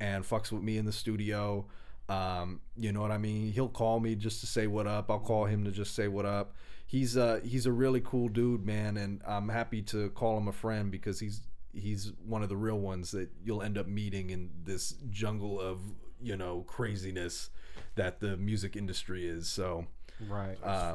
[0.00, 1.66] and fucks with me in the studio.
[2.08, 3.52] Um you know what I mean?
[3.52, 5.10] He'll call me just to say what up.
[5.10, 6.54] I'll call him to just say what up
[6.88, 10.52] he's uh he's a really cool dude man and I'm happy to call him a
[10.52, 14.50] friend because he's he's one of the real ones that you'll end up meeting in
[14.64, 15.78] this jungle of
[16.20, 17.50] you know craziness
[17.94, 19.86] that the music industry is so
[20.28, 20.56] right.
[20.64, 20.94] Uh,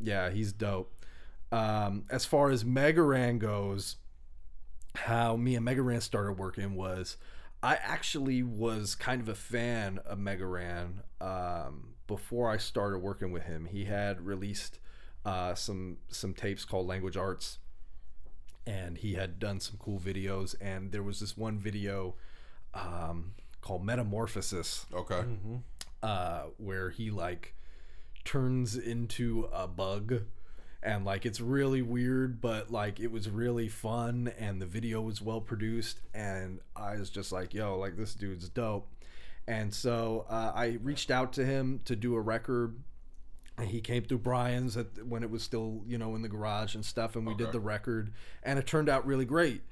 [0.00, 0.92] yeah he's dope.
[1.52, 3.96] Um as far as Mega Ran goes
[4.96, 7.16] how me and Mega Ran started working was
[7.62, 13.30] i actually was kind of a fan of Mega Ran um before i started working
[13.30, 13.66] with him.
[13.66, 14.80] He had released
[15.28, 17.58] uh some some tapes called language arts.
[18.66, 20.54] And he had done some cool videos.
[20.60, 22.14] And there was this one video
[22.74, 24.86] um called metamorphosis.
[24.92, 25.22] Okay.
[26.02, 27.54] uh, where he like
[28.24, 30.22] turns into a bug.
[30.82, 34.32] And like it's really weird but like it was really fun.
[34.38, 36.00] And the video was well produced.
[36.14, 38.88] And i was just like yo like this dude's dope.
[39.46, 42.87] And so uh, i reached out to him to do a record and
[43.66, 46.84] he came through brian's at, when it was still you know in the garage and
[46.84, 48.12] stuff and we did the record.
[48.42, 49.62] And it turned out really great.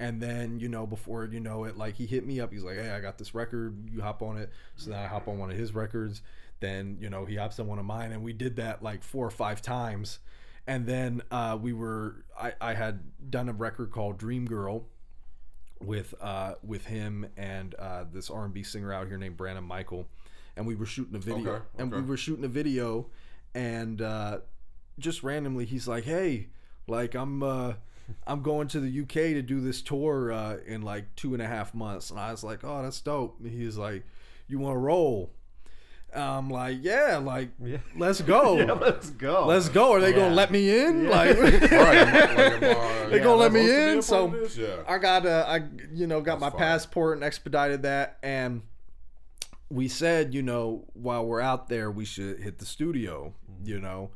[0.00, 2.52] And then you know before you know it like he hit me up.
[2.52, 3.88] He's like hey i got this record.
[3.92, 4.50] You hop on it.
[4.76, 6.22] So then i hop on one of his records.
[6.60, 9.26] Then you know he hops on one of mine and we did that like four
[9.26, 10.18] or five times.
[10.66, 14.86] And then uh, we were I, I had done a record called dream girl
[15.80, 20.06] with uh, with him and uh, this r&b singer out here named brandon michael.
[20.56, 23.06] And we were shooting a video Okay, and we were shooting a video
[23.56, 24.38] and uh,
[24.98, 26.46] just randomly he's like hey
[26.86, 27.72] like i'm uh
[28.26, 31.46] i'm going to the uk to do this tour uh, in like two and a
[31.46, 34.04] half months and i was like oh that's dope and he's like
[34.46, 35.30] you want to roll
[36.14, 37.78] i'm like yeah like Yeah.
[37.96, 39.46] let's go yeah, let's go.
[39.46, 40.16] let's go are they Yeah.
[40.16, 41.60] gonna let me in like Right.
[41.62, 42.64] Like, am
[43.06, 44.56] I- They gonna let me supposed to be in, so part of this?
[44.56, 44.76] yeah.
[44.86, 45.62] I got uh, I
[45.94, 46.58] you know got That's my fine.
[46.58, 48.62] passport and expedited that, and
[49.70, 53.34] we said you know while we're out there we should hit the studio.
[53.64, 54.10] You know,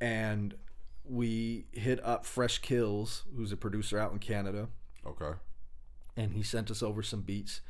[0.00, 0.54] and
[1.04, 4.68] we hit up Fresh Kils, who's a producer out in Canada,
[5.06, 5.38] Okay.
[6.16, 7.60] and he sent us over some beats,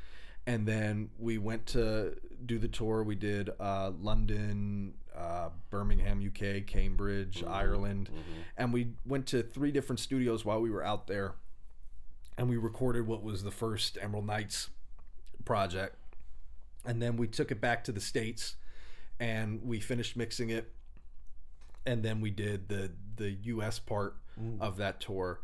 [0.47, 3.03] and then we went to do the tour.
[3.05, 8.11] We did uh, London, uh, Birmingham, UK, Cambridge, Ireland,
[8.57, 11.35] and we went to three different studios while we were out there,
[12.37, 14.71] and we recorded what was the first Emerald Knights
[15.45, 15.97] project,
[16.85, 18.57] and then we took it back to the states,
[19.21, 20.73] and we finished mixing it,
[21.89, 23.79] and then we did the the U.S.
[23.79, 24.17] part
[24.61, 25.41] of that tour.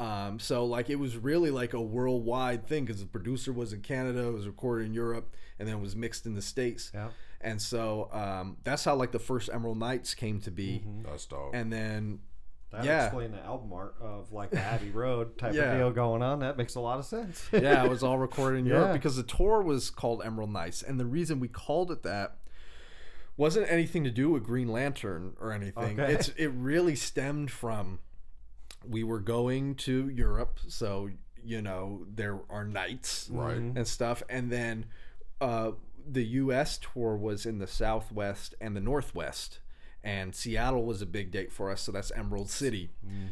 [0.00, 3.80] Um, so like it was really like a worldwide thing because the producer was in
[3.82, 6.90] Canada, it was recorded in Europe, and then it was mixed in the states.
[6.94, 7.08] Yeah.
[7.40, 11.50] And so um, that's how like the first Emerald Knights came to be, That's dog.
[11.54, 12.20] and then
[12.70, 13.06] That Yeah.
[13.06, 15.72] explain the album art of like the Abbey Road type Yeah.
[15.72, 16.38] of deal going on.
[16.40, 17.46] That makes a lot of sense.
[17.52, 18.92] yeah, it was all recorded in Europe Yeah.
[18.92, 22.37] because the tour was called Emerald Knights, and the reason we called it that
[23.38, 25.98] wasn't anything to do with Green Lantern or anything.
[25.98, 26.12] Okay.
[26.12, 28.00] It's it really stemmed from
[28.86, 31.08] we were going to Europe, so
[31.42, 33.56] you know there are knights Right.
[33.56, 34.86] and stuff, and then
[35.40, 35.70] uh,
[36.06, 36.78] the U.S.
[36.78, 39.60] tour was in the Southwest and the Northwest.
[40.04, 42.90] And Seattle was a big date for us, so that's Emerald City.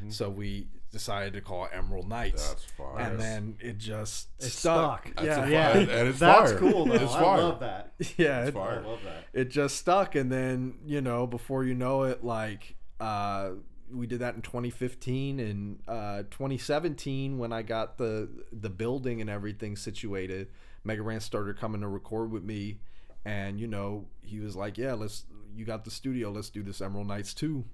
[0.09, 2.99] So we decided to call it Emerald Knights That's fire.
[2.99, 5.07] and then it just It's stuck.
[5.09, 5.17] stuck.
[5.17, 5.79] That's Yeah, a yeah.
[5.99, 6.59] And it's that's fire.
[6.61, 6.95] cool though.
[6.95, 7.39] It's I fire.
[7.39, 7.93] love that.
[8.17, 8.83] yeah, It's it, fire.
[8.85, 9.25] I love that.
[9.33, 13.51] it just stuck, and then you know, before you know it, like uh,
[13.93, 19.29] we did that in 2015 and uh, 2017 when I got the the building and
[19.31, 20.49] everything situated.
[20.85, 22.79] Mega Ran started coming to record with me,
[23.25, 25.25] and you know, he was like, "Yeah, let's.
[25.55, 26.31] You got the studio.
[26.31, 27.65] Let's do this Emerald Knights too."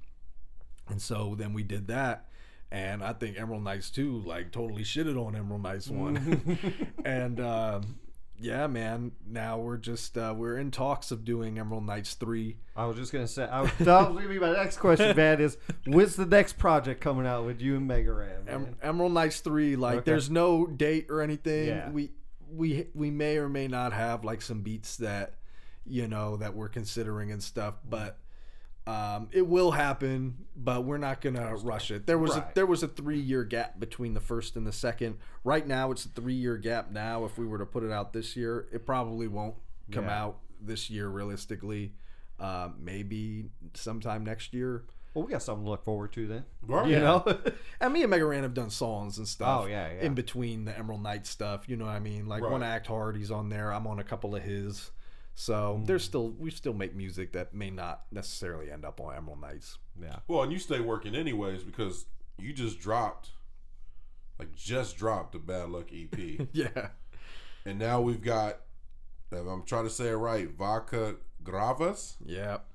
[0.88, 2.26] And so then we did that.
[2.72, 6.86] And I think Emerald Knights 2 like totally shitted on Emerald Knights 1.
[7.04, 7.96] and um,
[8.40, 12.56] yeah, man, now we're just uh, we're in talks of doing Emerald Knights 3.
[12.74, 13.44] I was just gonna say.
[13.44, 15.42] I was, that was gonna be my next question, man.
[15.42, 18.46] Is when's the next project coming out with you and Mega Ran?
[18.46, 18.54] man?
[18.54, 20.10] Em- Emerald Knights 3 like Okay.
[20.10, 21.68] there's no date or anything.
[21.68, 21.90] Yeah.
[21.90, 22.12] We
[22.50, 25.34] we we may or may not have like some beats that
[25.84, 28.18] you know that we're considering and stuff, but
[28.86, 32.06] um, it will happen, but we're not gonna rush it.
[32.06, 35.18] There was a there was a three year gap between the first and the second.
[35.44, 36.90] Right now, it's a three year gap.
[36.90, 39.54] Now, if we were to put it out this year, it probably won't
[39.92, 40.22] come Yeah.
[40.22, 41.08] out this year.
[41.08, 41.92] Realistically,
[42.40, 44.84] uh, maybe sometime next year.
[45.14, 46.44] well, we got something to look forward to then.
[46.66, 46.88] Right.
[46.88, 47.22] You know.
[47.80, 49.62] And me and Mega Ran have done songs and stuff.
[49.64, 50.02] Oh, yeah, yeah.
[50.02, 52.26] In between the Emerald Knight stuff, you know what I mean?
[52.28, 52.50] Like Right.
[52.52, 53.72] one act hard, he's on there.
[53.72, 54.90] I'm on a couple of his.
[55.34, 55.86] So Mm.
[55.86, 59.78] there's still we still make music that may not necessarily end up on Emerald Knights.
[60.00, 60.18] yeah.
[60.28, 62.06] Well, and you stay working anyways because
[62.38, 63.30] you just dropped,
[64.38, 66.48] like, just dropped the Bad Luck EP.
[66.52, 66.88] Yeah.
[67.64, 68.60] and now we've got,
[69.30, 72.66] if I'm trying to say it right, Vodka Gravas, Yep.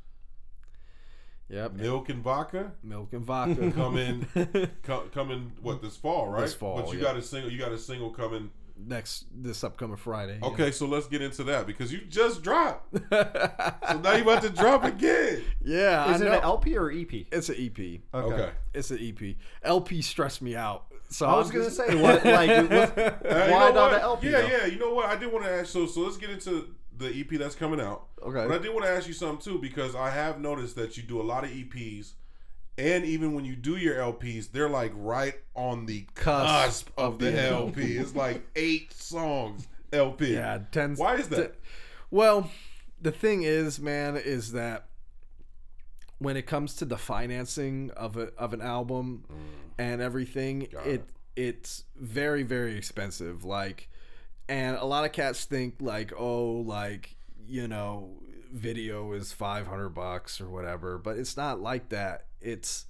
[1.49, 1.73] Yep.
[1.73, 2.73] Milk and Vodka.
[2.83, 3.71] Milk and vodka.
[3.71, 4.27] Coming,
[4.83, 6.41] co- coming, what this fall, right?
[6.41, 7.05] This fall, But you yeah.
[7.05, 7.49] got a single.
[7.51, 8.49] You got a single coming.
[8.79, 10.37] Next this upcoming Friday.
[10.41, 10.47] yeah.
[10.49, 12.95] Okay, so let's get into that because you just dropped.
[13.11, 15.43] So now you about to drop again.
[15.63, 16.13] yeah.
[16.13, 16.37] Is I it know.
[16.37, 17.11] an LP or EP?
[17.31, 18.01] It's an EP.
[18.13, 18.49] Okay.
[18.73, 19.35] It's an EP.
[19.63, 20.85] LP stressed me out.
[21.09, 24.01] So I was I'm gonna say what like what, Uh, you why know not what?
[24.01, 24.29] LP?
[24.29, 24.47] Yeah, though?
[24.47, 24.65] yeah.
[24.65, 25.05] You know what?
[25.07, 25.67] I did want to ask.
[25.67, 28.07] So, so let's get into the EP that's coming out.
[28.21, 28.45] Okay.
[28.47, 31.03] But I did want to ask you something too because I have noticed that you
[31.03, 32.11] do a lot of EPs,
[32.77, 37.19] and even when you do your LPs, they're like right on the cusp, of, of
[37.19, 37.97] the, the LP.
[37.97, 40.33] It's like eight songs LP.
[40.33, 40.99] Yeah, tens.
[40.99, 41.55] Why is that?
[42.11, 42.49] Well,
[43.01, 44.85] the thing is, man, is that
[46.19, 49.25] when it comes to the financing of a of an album
[49.77, 50.85] and everything, Mm.
[50.85, 51.09] It.
[51.35, 53.43] it's very very expensive.
[53.43, 53.89] Like,
[54.49, 57.15] and a lot of cats think like, oh, like
[57.47, 58.11] you know,
[58.51, 62.25] video is five hundred bucks or whatever, but it's not like that.
[62.41, 62.85] It's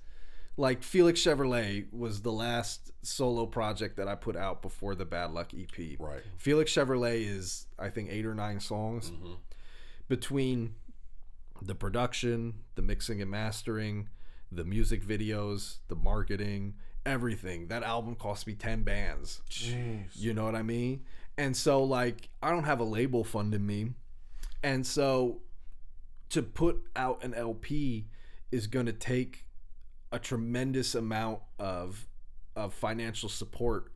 [0.57, 5.31] like Felix Chevrolet was the last solo project that I put out before the Bad
[5.31, 5.97] Luck EP.
[5.99, 6.21] Right.
[6.37, 9.33] Felix Chevrolet is I think eight or nine songs mm-hmm.
[10.07, 10.75] between
[11.61, 14.09] the production, the mixing and mastering,
[14.51, 17.67] the music videos, the marketing, everything.
[17.67, 19.41] That album cost me 10 bands.
[19.49, 20.09] Jeez.
[20.15, 21.03] You know what I mean?
[21.37, 23.91] And so like I don't have a label funding me.
[24.63, 25.41] And so
[26.29, 28.07] to put out an LP
[28.51, 29.45] is going to take
[30.11, 32.07] a tremendous amount of
[32.55, 33.91] of financial support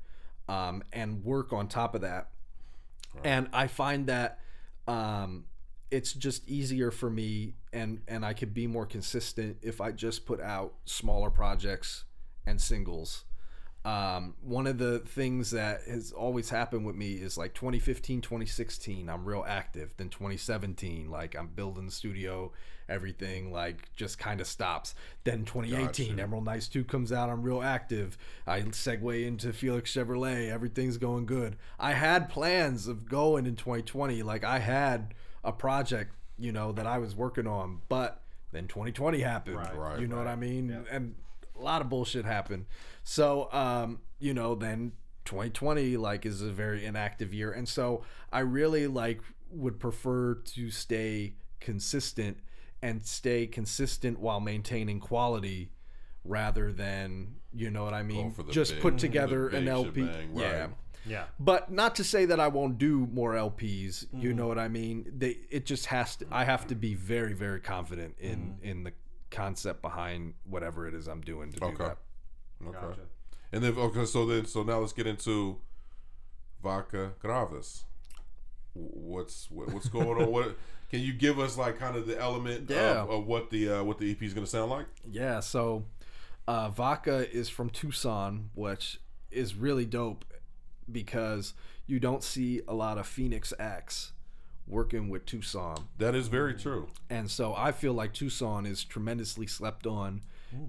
[0.47, 2.29] um, and work on top of that.
[3.23, 4.39] And I find that
[4.87, 5.45] um,
[5.89, 10.25] it's just easier for me, and and I could be more consistent if I just
[10.25, 12.05] put out smaller projects
[12.45, 13.25] and singles.
[13.83, 19.09] Um, one of the things that has always happened with me is like 2015, 2016,
[19.09, 19.95] I'm real active.
[19.97, 22.51] Then 2017, like I'm building the studio,
[22.87, 24.93] everything like just kind of stops.
[25.23, 26.21] Then 2018, Gotcha.
[26.21, 28.19] Emerald Knights 2 comes out, I'm real active.
[28.45, 31.55] I segue into Felix Chevrolet, everything's going good.
[31.79, 36.85] I had plans of going in 2020, like I had a project, you know, that
[36.85, 39.55] I was working on, but then 2020 happened.
[39.55, 39.75] Right.
[39.75, 40.27] Right, You know what.
[40.27, 40.85] I mean?
[40.91, 41.15] And
[41.61, 42.65] a lot of bullshit happened.
[43.03, 44.93] So, um, you know, then
[45.25, 49.21] 2020 like is a very inactive year, and so I really like
[49.51, 52.37] would prefer to stay consistent
[52.81, 55.71] and stay consistent while maintaining quality
[56.23, 60.59] rather than you know what I mean just big- put together an LP shebang, yeah
[60.61, 60.69] right.
[61.05, 61.23] Yeah.
[61.39, 64.05] but not to say that I won't do more LPs.
[64.05, 64.21] Mm-hmm.
[64.21, 65.11] You know what I mean?
[65.17, 66.25] They it just has to.
[66.31, 68.65] I have to be very very confident in Mm-hmm.
[68.69, 68.93] in the
[69.31, 71.77] concept behind whatever it is I'm doing to do Okay.
[71.85, 71.97] that.
[72.67, 72.77] Okay.
[72.79, 73.01] Gotcha.
[73.53, 75.57] And then okay, so then so now let's get into
[76.63, 77.85] Vaca Gravis.
[78.73, 80.31] What's what, what's going on?
[80.31, 80.57] What
[80.89, 83.01] can you give us like kind of the element Yeah.
[83.01, 84.85] of, of what the uh, what the EP is going to sound like?
[85.09, 85.39] Yeah.
[85.41, 85.83] So,
[86.47, 88.99] uh, Vaca is from Tucson, which
[89.31, 90.23] is really dope
[90.91, 91.53] because
[91.87, 94.11] you don't see a lot of Phoenix acts
[94.67, 95.87] working with Tucson.
[95.97, 96.87] That is very true.
[97.09, 100.21] and so I feel like Tucson is tremendously slept on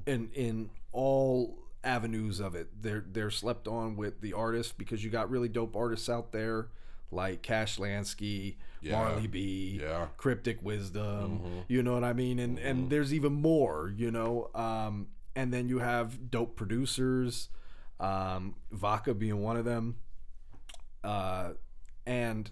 [0.07, 2.69] in in all avenues of it.
[2.83, 6.69] They're they're slept on with the artists because you got really dope artists out there
[7.11, 8.93] like Cash Lansky, Yeah.
[8.93, 10.07] Marley B, Yeah.
[10.17, 11.41] Cryptic Wisdom.
[11.69, 12.39] You know what I mean?
[12.39, 13.93] And and there's even more.
[13.97, 17.49] You know, um, and then you have dope producers,
[18.01, 19.97] um, Vaca being one of them,
[21.05, 21.51] uh,
[22.07, 22.51] and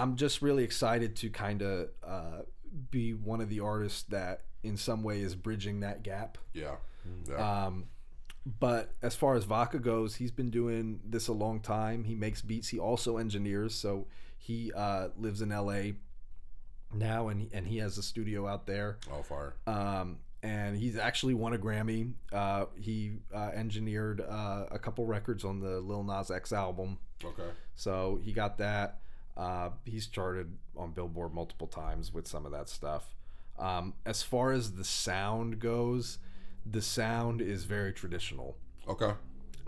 [0.00, 2.42] I'm just really excited to kind of uh,
[2.90, 6.38] be one of the artists that, in some way, is bridging that gap.
[6.54, 6.76] Yeah.
[7.28, 7.66] Yeah.
[7.66, 7.86] Um,
[8.58, 12.04] but as far as Vaca goes, he's been doing this a long time.
[12.04, 12.68] He makes beats.
[12.68, 13.74] He also engineers.
[13.74, 14.06] So
[14.38, 15.92] he uh, lives in LA
[16.94, 18.98] now, and he, and he has a studio out there.
[19.12, 19.54] Oh, far.
[19.66, 22.12] Um, and he's actually won a Grammy.
[22.32, 26.98] Uh, he uh, engineered uh, a couple records on the Lil Nas X album.
[27.22, 27.50] Okay.
[27.74, 28.99] So he got that.
[29.36, 33.14] Uh, he's charted on Billboard multiple times with some of that stuff.
[33.58, 36.18] Um, as far as the sound goes,
[36.64, 38.56] the sound is very traditional.
[38.88, 39.12] Okay.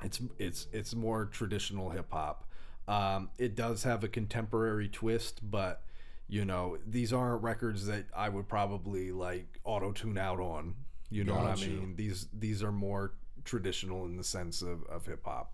[0.02, 2.44] It's it's it's more traditional hip hop.
[2.88, 5.82] Um, it does have a contemporary twist, but
[6.28, 10.74] you know these aren't records that I would probably like auto tune out on.
[11.10, 11.70] You know what I you.
[11.70, 11.96] mean?
[11.96, 13.12] These these are more
[13.44, 15.52] traditional in the sense of, of hip hop.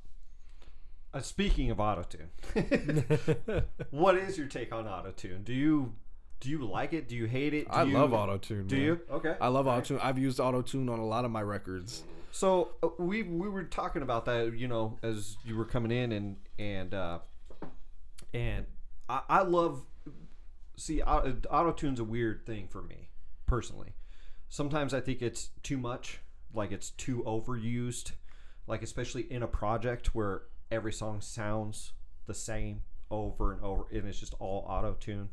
[1.15, 2.29] Uh, speaking of autotune,
[3.91, 5.43] what is your take on autotune?
[5.43, 5.95] Do you
[6.41, 7.09] do you like it?
[7.09, 7.65] Do you hate it?
[7.65, 8.69] Do I you, love autotune.
[8.69, 8.85] Do man.
[8.85, 9.01] you?
[9.11, 9.35] Okay.
[9.41, 9.99] I love autotune.
[10.03, 12.05] I've used autotune on a lot of my records.
[12.31, 16.13] So uh, we we were talking about that, you know, as you were coming in,
[16.13, 17.19] and and uh,
[18.35, 18.67] and
[19.09, 19.83] I, I love
[20.77, 23.09] see auto tune's a weird thing for me
[23.47, 23.95] personally.
[24.49, 26.21] Sometimes I think it's too much,
[26.55, 28.13] like it's too overused,
[28.67, 31.93] like especially in a project where every song sounds
[32.27, 35.31] the same over and over, and it's just all auto tune.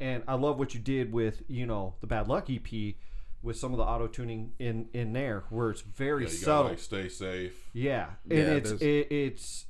[0.00, 2.94] And I love what you did with you know the Bad Luck EP
[3.42, 6.62] with some of the auto tuning in in there, where it's very Yeah, you subtle.
[6.62, 7.68] gotta like stay safe.
[7.72, 9.66] Yeah, and Yeah, it's it, it's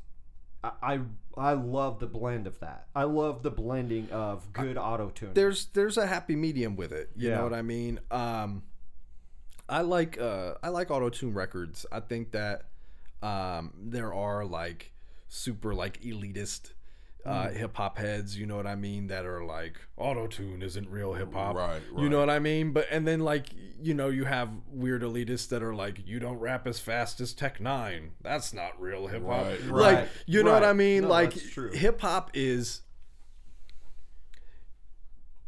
[0.62, 1.00] I I
[1.36, 2.86] I love the blend of that.
[2.94, 5.34] I love the blending of good auto tune.
[5.34, 7.10] There's there's a happy medium with it.
[7.16, 7.38] You Yeah.
[7.38, 7.98] know what I mean?
[8.10, 8.62] Um,
[9.68, 11.84] I like uh, I like auto tune records.
[11.90, 12.66] I think that
[13.24, 14.92] um, there are like
[15.28, 16.72] super like elitist
[17.26, 17.56] uh, Mm.
[17.56, 18.36] hip hop heads.
[18.38, 19.06] You know what I mean?
[19.06, 21.56] That are like autotune isn't real hip hop.
[21.56, 22.72] Right, You know what I mean?
[22.72, 23.46] But and then like
[23.80, 27.32] you know you have weird elitists that are like you don't rap as fast as
[27.32, 28.10] Tech N9ne.
[28.20, 29.46] That's not real hip hop.
[29.46, 30.64] Right, Like right, you know what.
[30.64, 31.04] I mean?
[31.04, 31.32] No, like
[31.72, 32.82] hip hop is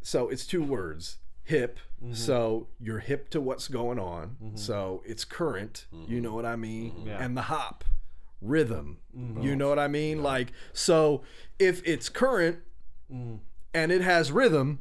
[0.01, 2.13] so it's two words hip Mm-hmm.
[2.13, 6.91] so you're hip to what's going on so it's current you know what i mean
[6.91, 7.07] Mm-hmm.
[7.07, 7.23] Yeah.
[7.23, 7.83] and the hop
[8.39, 9.41] rhythm Mm-hmm.
[9.41, 11.23] you know what i mean like so
[11.57, 12.59] if it's current
[13.11, 13.39] Mm.
[13.73, 14.79] and it has rhythm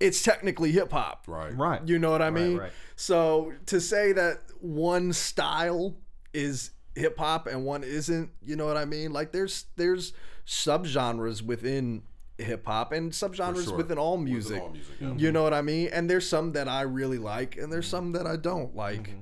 [0.00, 1.54] it's technically hip hop Right.
[1.58, 1.82] right.
[1.86, 2.56] you know what I mean?
[2.58, 2.72] right.
[2.96, 5.96] So to say that one style
[6.32, 9.12] is hip hop and one isn't, you know what I mean?
[9.12, 10.12] Like there's there's
[10.46, 12.02] subgenres within
[12.38, 13.76] hip hop and subgenres sure.
[13.76, 14.62] within all Within music.
[14.62, 15.14] all music, yeah.
[15.16, 15.88] You know what I mean?
[15.92, 19.14] And there's some that I really like and there's some that I don't like.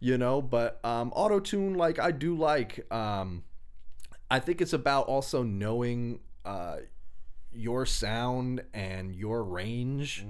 [0.00, 3.44] You know, but um auto tune like I do like um
[4.30, 6.78] I think it's about also knowing uh
[7.52, 10.26] your sound and your range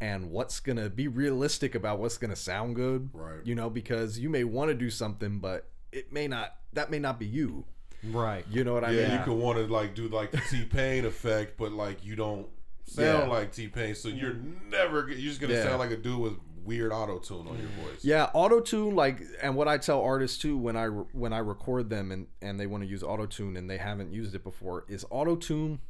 [0.00, 3.44] and what's gonna be realistic about what's gonna sound good Right.
[3.44, 7.00] you know because you may want to do something but it may not that may
[7.00, 7.64] not be you
[8.04, 8.44] Right.
[8.50, 8.98] you know what i mean?
[8.98, 12.04] Yeah, mean you could want to like do like the T Pain effect, but like
[12.04, 12.46] you don't
[12.84, 13.28] sound Yeah.
[13.28, 14.36] like T Pain, so you're
[14.68, 15.64] never you're just gonna Yeah.
[15.64, 16.34] sound like a dude with
[16.64, 18.04] weird auto tune on your voice.
[18.04, 21.88] yeah auto tune like and what i tell artists too when i when i record
[21.88, 24.84] them and and they want to use auto tune and they haven't used it before
[24.86, 25.80] is auto tune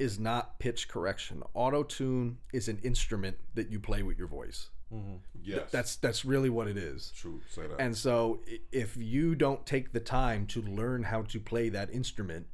[0.00, 4.68] is not pitch correction auto tune is an instrument that you play with your voice
[5.42, 7.40] Yes, that's that's really what it is true.
[7.48, 7.80] Say that.
[7.80, 8.40] And so
[8.72, 12.46] if you don't take the time to learn how to play that instrument,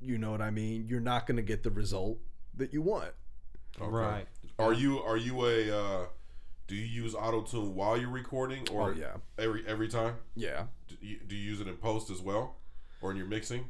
[0.00, 2.18] you know what I mean, you're not going to get the result
[2.56, 3.12] that you want.
[3.80, 3.90] Okay.
[3.90, 4.26] Right.
[4.58, 6.06] Are you are you a uh,
[6.68, 9.16] do you use auto tune while you're recording or Oh, yeah.
[9.38, 10.14] every every time?
[10.36, 10.66] Yeah.
[10.88, 12.56] Do you, do you use it in post as well,
[13.02, 13.66] or in your mixing?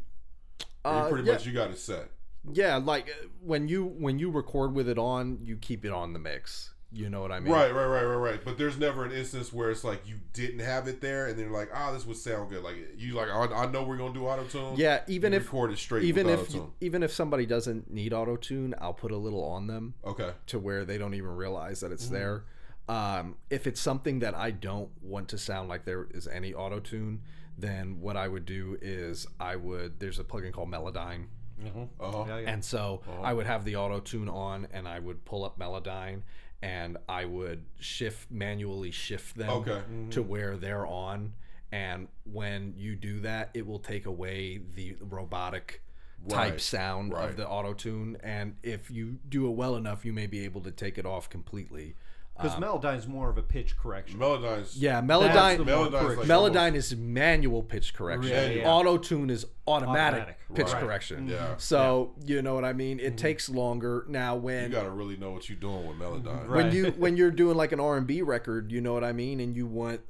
[0.85, 1.33] Or Uh, you pretty yeah.
[1.33, 2.11] much you got it set.
[2.53, 6.13] Yeah, like uh, when you when you record with it on, you keep it on
[6.13, 6.74] the mix.
[6.95, 7.53] You know what I mean?
[7.53, 8.41] Right, right, right, right, right.
[8.45, 11.47] But there's never an instance where it's like you didn't have it there, and then
[11.47, 12.63] you're like, ah, this would sound good.
[12.63, 14.75] Like you like, I, I know we're gonna do auto tune.
[14.77, 16.73] Yeah, even if record it straight even if auto tune.
[16.81, 20.31] even if somebody doesn't need auto tune, I'll put a little on them Okay.
[20.47, 22.45] to where they don't even realize that it's there.
[22.89, 26.79] Um, if it's something that I don't want to sound like there is any auto
[26.81, 27.23] tune,
[27.59, 31.25] then what I would do is I would there's a plugin called Melodyne.
[31.65, 32.25] Uh huh.
[32.29, 32.51] Yeah, yeah.
[32.51, 36.23] And so I would have the auto tune on and I would pull up Melodyne
[36.65, 39.83] and I would shift manually shift them Okay.
[40.11, 41.35] to where they're on.
[41.71, 45.83] And when you do that, it will take away the robotic
[46.27, 47.29] type sound right.
[47.29, 48.17] of the auto tune.
[48.23, 51.29] And if you do it well enough, you may be able to take it off
[51.29, 51.97] completely.
[52.37, 54.19] Because um, Melodyne's more of a pitch correction.
[54.19, 55.59] Melodyne's Yeah, That's Melodyne.
[55.59, 58.33] the more Melodyne's like Melodyne is manual pitch correction.
[58.33, 58.69] Yeah, yeah.
[58.69, 60.39] Auto tune is automatic, Automatic.
[60.55, 60.83] pitch Right.
[60.83, 61.29] correction.
[61.29, 61.55] Yeah.
[61.59, 62.99] So you know what I mean.
[62.99, 63.17] It mm-hmm.
[63.17, 64.35] takes longer now.
[64.35, 66.49] When you gotta really know what you're doing with Melodyne.
[66.49, 66.65] Right.
[66.65, 69.13] when you when you're doing like an R and B record, you know what I
[69.13, 70.01] mean, and you want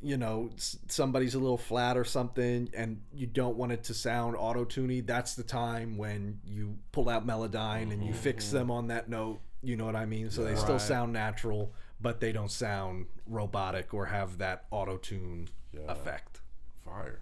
[0.00, 0.50] you know
[0.88, 5.04] somebody's a little flat or something, and you don't want it to sound auto tuney.
[5.04, 8.56] That's the time when you pull out Melodyne and you fix mm-hmm.
[8.56, 9.40] them on that note.
[9.64, 10.30] You know what I mean?
[10.30, 15.48] So they still sound natural, but they don't sound robotic or have that auto tune
[15.88, 16.40] effect.
[16.84, 17.20] Fire.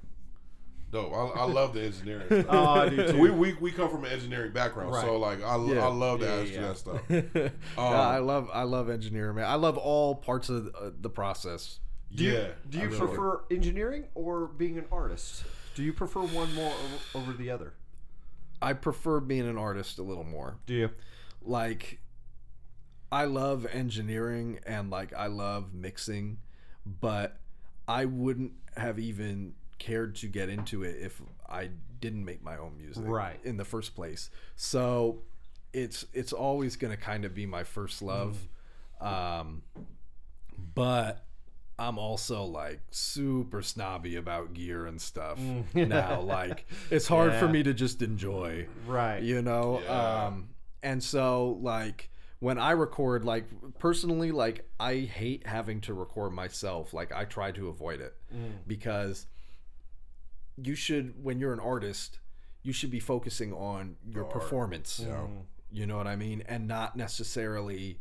[0.90, 1.12] Dope.
[1.14, 2.26] I, I love the engineering.
[2.26, 2.47] stuff.
[2.51, 3.18] Oh, I do So too.
[3.18, 5.86] we, we we come from an engineering background, so like I, Yeah.
[5.86, 6.68] I love to Yeah, ask you yeah.
[6.68, 7.01] that stuff.
[7.09, 9.47] yeah, Um, I love I love engineering, man.
[9.47, 11.78] I love all parts of uh, the process.
[12.14, 12.49] Do you, yeah.
[12.68, 15.45] do you really- prefer engineering or being an artist?
[15.74, 16.70] Do you prefer one more
[17.14, 17.72] o- over the other?
[18.61, 20.57] I prefer being an artist a little more.
[20.66, 20.90] Do you?
[21.45, 21.99] like
[23.13, 26.39] I love engineering and like I love mixing,
[27.01, 27.37] but
[27.87, 31.69] I wouldn't have even cared to get into it if I
[32.01, 33.39] didn't make my own music Right.
[33.45, 34.31] in the first place.
[34.57, 35.23] So
[35.73, 38.39] it's it's always going to kind of be my first love.
[39.01, 39.63] Um
[40.75, 41.25] but
[41.79, 45.39] I'm also like super snobby about gear and stuff
[45.75, 46.21] now.
[46.21, 49.23] Like it's hard for me to just enjoy Right.
[49.23, 50.25] you know Yeah.
[50.27, 50.49] um
[50.83, 52.09] and so like
[52.43, 53.45] when i record like
[53.78, 58.51] personally like i hate having to record myself like i try to avoid it mm.
[58.66, 59.26] because
[60.57, 62.18] you should when you're an artist
[62.64, 64.32] you should be focusing on your art.
[64.32, 65.14] performance Yeah.
[65.14, 65.43] Mm.
[65.70, 68.01] you know what i mean and not necessarily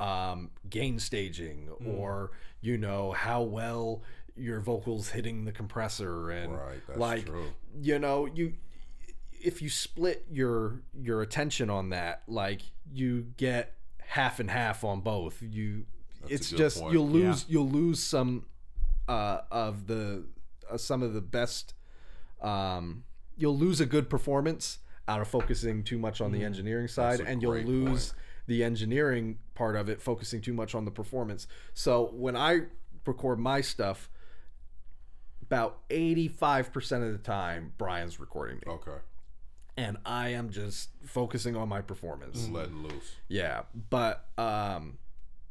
[0.00, 1.96] um gain staging mm.
[1.96, 4.02] or you know how well
[4.34, 7.46] your vocals hitting the compressor and Right, that's like true.
[7.80, 8.54] you know you
[9.42, 12.62] if you split your your attention on that like
[12.92, 15.84] you get half and half on both you
[16.22, 16.92] That's it's just point.
[16.92, 18.46] you'll lose you'll lose some
[19.08, 20.24] uh of the
[20.70, 21.74] uh, some of the best
[22.40, 23.04] um
[23.36, 24.78] you'll lose a good performance
[25.08, 27.26] out of focusing too much on the engineering side Mm.
[27.28, 28.14] and you'll lose
[28.46, 32.60] the engineering part of it focusing too much on the performance so when i
[33.04, 34.08] record my stuff
[35.42, 38.98] about 85% of the time brian's recording me Okay.
[39.76, 42.48] And I am just focusing on my performance.
[42.48, 43.14] Letting loose.
[43.28, 44.98] Yeah, but um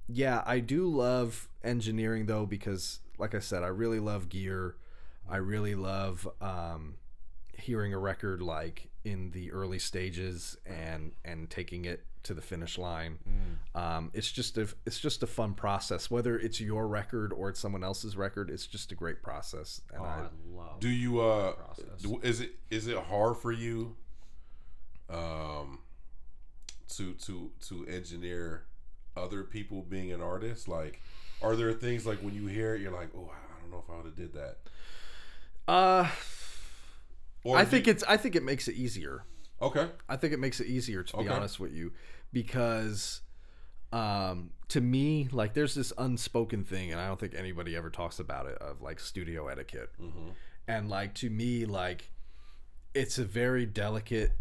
[0.08, 4.76] yeah, I do love engineering though because like I said, I really love gear.
[5.30, 6.96] I really love um
[7.54, 12.78] hearing a record like in the early stages and and taking it to the finish
[12.80, 13.20] line.
[13.76, 17.60] Um it's just a it's just a fun process whether it's your record or it's
[17.60, 18.50] someone else's record.
[18.50, 20.80] It's just a great process and Oh, I I love.
[20.80, 21.54] Do you uh
[22.02, 23.96] do, is it is it hard for you
[25.10, 25.80] um
[26.90, 28.66] to to to engineer
[29.16, 30.68] other people being an artist?
[30.68, 31.02] Like
[31.42, 33.90] are there things like when you hear it you're like, "Oh, I don't know if
[33.92, 34.58] I would have did that."
[35.68, 36.08] uh
[37.44, 39.24] Or I think it's I think it makes it easier.
[39.62, 39.88] Okay.
[40.10, 41.34] I think it makes it easier to be Okay.
[41.34, 41.94] honest with you
[42.34, 43.22] because
[43.94, 48.20] um to me like there's this unspoken thing and I don't think anybody ever talks
[48.20, 49.92] about it of like studio etiquette.
[50.68, 52.12] And like to me like
[52.94, 54.32] it's a very delicate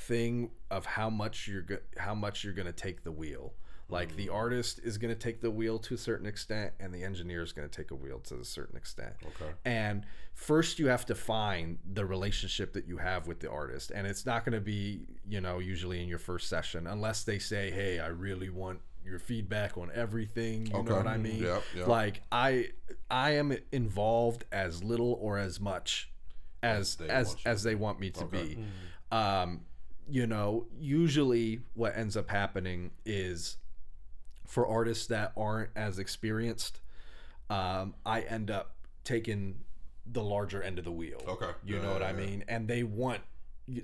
[0.00, 3.54] thing of how much you're go- how much you're going to take the wheel.
[3.88, 7.02] Like the artist is going to take the wheel to a certain extent and the
[7.02, 9.14] engineer is going to take a wheel to a certain extent.
[9.20, 9.50] Okay.
[9.64, 13.90] And first, you have to find the relationship that you have with the artist.
[13.92, 17.40] And it's not going to be, you know, usually in your first session, unless they
[17.40, 20.66] say, hey, I really want your feedback on everything.
[20.66, 21.42] You know what I mean?
[21.42, 21.86] Yep, yep.
[21.88, 22.68] Like, I
[23.10, 26.12] I am involved as little or as much
[26.62, 28.54] as they as as they want me to Okay.
[28.54, 28.64] be.
[29.10, 29.62] Um,
[30.10, 33.56] you know, usually what ends up happening is
[34.46, 36.80] for artists that aren't as experienced,
[37.48, 39.60] um, I end up taking
[40.06, 41.22] the larger end of the wheel.
[41.28, 41.50] Okay.
[41.64, 42.44] You Yeah, know what yeah, I mean?
[42.48, 43.20] And they want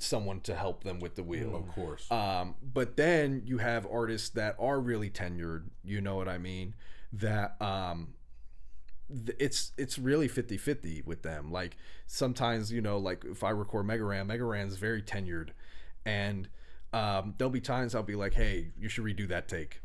[0.00, 1.54] someone to help them with the wheel.
[1.54, 2.10] Of course.
[2.10, 6.74] Um, but then you have artists that are really tenured, you know what I mean?
[7.12, 8.14] That um,
[9.08, 11.52] th- it's it's really 50-50 with them.
[11.52, 15.50] Like sometimes, you know, like if I record Mega Ran, Megaran's very tenured.
[16.06, 16.48] And
[16.92, 19.82] um, there'll be times I'll be like, hey, you should redo that take.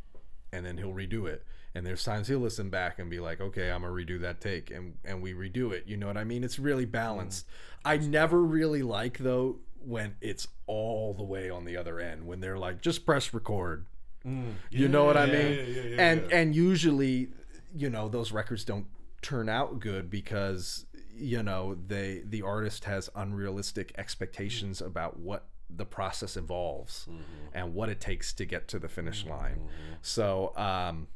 [0.53, 1.43] And then he'll redo it.
[1.74, 4.72] And there's times he'll listen back and be like, okay, I'm gonna redo that take,
[4.72, 5.86] and and we redo it.
[5.88, 6.43] You know what I mean?
[6.43, 7.47] It's really balanced.
[7.47, 7.51] Mm.
[7.86, 12.41] I never really like though when it's all the way on the other end when
[12.41, 13.86] they're like, just press record.
[14.26, 14.53] Mm.
[14.69, 15.51] You know what I Yeah, mean?
[15.53, 16.38] yeah, yeah, yeah, and yeah.
[16.38, 17.30] and usually,
[17.74, 18.88] you know, those records don't
[19.22, 24.88] turn out good because you know they the artist has unrealistic expectations mm.
[24.88, 27.07] about what the process involves
[27.53, 29.61] and what it takes to get to the finish line.
[30.01, 31.07] So, um,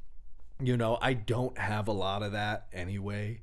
[0.61, 3.41] you know, I don't have a lot of that anyway.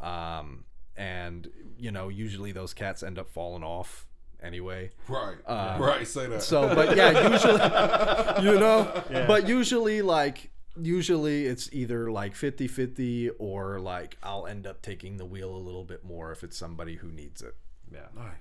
[0.00, 0.64] Um,
[0.96, 1.48] and
[1.78, 4.06] you know, usually those cats end up falling off
[4.42, 4.90] anyway.
[5.08, 5.36] right.
[5.80, 6.06] right.
[6.06, 6.36] Say that.
[6.36, 10.50] uh, So, but yeah, usually, you know, but usually, like,
[10.80, 15.58] usually it's either like 50 50 or like I'll end up taking the wheel a
[15.58, 17.54] little bit more if it's somebody who needs it.
[17.92, 18.06] Yeah.
[18.14, 18.32] nice.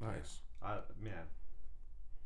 [0.00, 0.38] Nice.
[0.62, 1.24] I, man,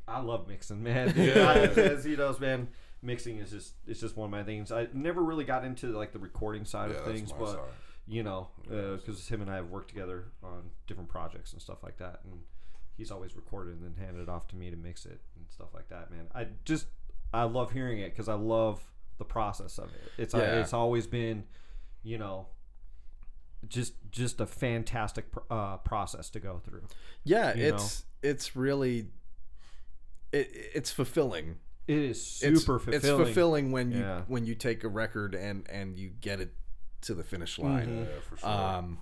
[0.07, 1.11] I love mixing, man.
[1.15, 2.67] Dude, I, as he knows, man,
[3.01, 4.71] mixing is just it's just one of my things.
[4.71, 7.51] I never really got into like the recording side Yeah, of that's things, my but
[7.53, 7.59] side.
[8.07, 11.97] you know, because him and I have worked together on different projects and stuff like
[11.97, 12.41] that, and
[12.97, 15.69] he's always recorded and then handed it off to me to mix it and stuff
[15.73, 16.11] like that.
[16.11, 16.87] Man, I just
[17.33, 18.81] I love hearing it because I love
[19.17, 20.11] the process of it.
[20.21, 20.59] It's Yeah.
[20.61, 21.45] it's always been,
[22.03, 22.47] you know.
[23.67, 26.83] Just, just a fantastic uh, process to go through.
[27.23, 29.07] Yeah, You it's it's really
[30.31, 31.57] it, it's fulfilling.
[31.87, 32.95] It is super It's fulfilling.
[32.97, 34.21] It's fulfilling when you Yeah.
[34.27, 36.53] when you take a record and and you get it
[37.01, 37.99] to the finish line.
[37.99, 38.49] Yeah, for sure.
[38.49, 38.97] um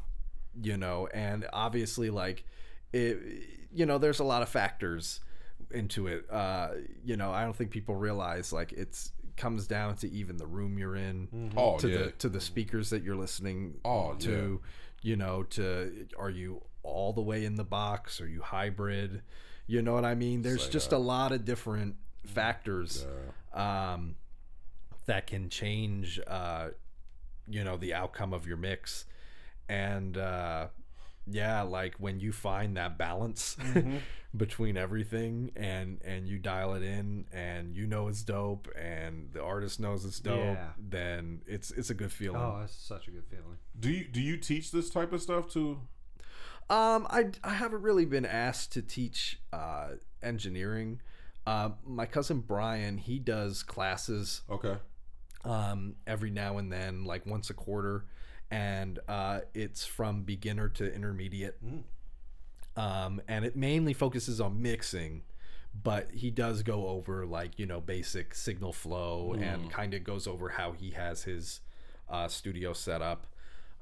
[0.61, 2.43] you know and obviously like
[2.91, 3.17] it
[3.73, 5.19] you know there's a lot of factors
[5.71, 6.69] into it uh
[7.03, 10.77] you know i don't think people realize like it's comes down to even the room
[10.77, 11.97] you're in oh to yeah.
[11.97, 14.61] the to the speakers that you're listening Oh, to
[15.01, 19.23] you know to are you all the way in the box are you hybrid
[19.67, 20.97] you know what i mean there's Say just that.
[20.97, 21.95] a lot of different
[22.25, 23.05] factors
[23.53, 24.15] um
[25.05, 26.69] that can change uh
[27.47, 29.05] you know the outcome of your mix
[29.69, 30.67] and uh
[31.27, 33.55] yeah like when you find that balance
[34.35, 39.41] between everything and and you dial it in and you know it's dope and the
[39.41, 40.67] artist knows it's dope Yeah.
[40.77, 43.57] then it's it's a good feeling Oh, that's such a good feeling.
[43.79, 45.79] Do you do you teach this type of stuff too?
[46.69, 49.89] Um, I, I haven't really been asked to teach uh,
[50.21, 51.01] engineering.
[51.45, 54.77] Uh, my cousin Brian, he does classes Okay.
[55.43, 58.05] um, every now and then, like once a quarter,
[58.49, 61.57] and uh, it's from beginner to intermediate.
[62.75, 65.23] Um, and it mainly focuses on mixing,
[65.83, 70.25] but he does go over like you know basic signal flow and kind of goes
[70.27, 71.61] over how he has his
[72.09, 73.27] uh, studio set up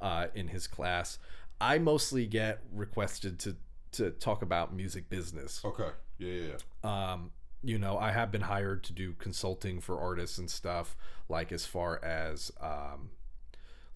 [0.01, 1.19] uh, in his class.
[1.61, 3.55] I mostly get requested to
[3.93, 5.89] to talk about music business Okay.
[6.17, 6.51] Yeah, yeah,
[6.83, 7.11] yeah.
[7.13, 7.31] um,
[7.61, 10.95] you know, I have been hired to do consulting for artists and stuff,
[11.29, 13.09] like as far as um,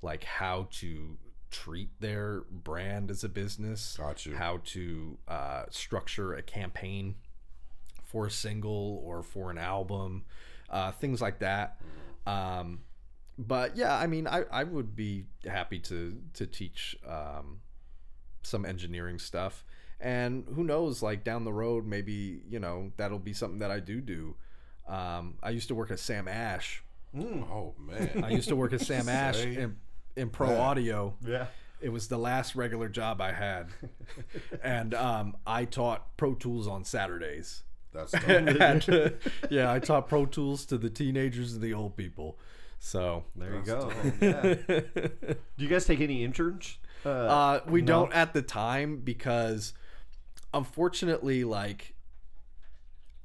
[0.02, 1.18] like how to
[1.50, 4.36] treat their brand as a business, Got you.
[4.36, 7.16] how to uh, structure a campaign
[8.04, 10.26] for a single or for an album,
[10.70, 11.80] uh, things like that.
[12.28, 12.82] Um,
[13.38, 17.60] but yeah, I mean, I, I would be happy to to teach um,
[18.44, 19.66] some engineering stuff,
[20.00, 23.80] and who knows, like down the road, maybe you know that'll be something that I
[23.80, 24.36] do do.
[24.88, 26.84] Um, I used to work at Sam Ash.
[27.18, 28.24] Oh man.
[28.24, 29.78] I used to work at Sam Ash in,
[30.16, 30.60] in pro that.
[30.60, 31.16] audio.
[31.26, 31.48] Yeah.
[31.82, 33.68] It was the last regular job I had,
[34.64, 37.64] and um, I taught Pro Tools on Saturdays.
[37.94, 39.10] That's and, uh,
[39.50, 42.40] yeah, I taught Pro Tools to the teenagers and the old people.
[42.80, 43.92] So There you go.
[44.22, 44.42] Yeah.
[45.58, 46.78] Do you guys take any interns?
[47.06, 47.88] Uh, uh, we no?
[47.88, 49.74] don't at the time because,
[50.54, 51.94] unfortunately, like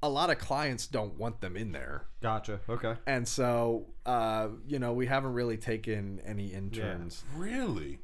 [0.03, 2.61] a lot of clients don't want them in there, Gotcha.
[2.68, 2.94] Okay.
[3.07, 7.22] and so uh, you know we haven't really taken any interns.
[7.36, 7.98] really?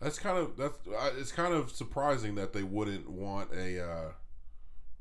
[0.00, 4.08] That's kind of that's uh, it's kind of surprising that they wouldn't want a uh,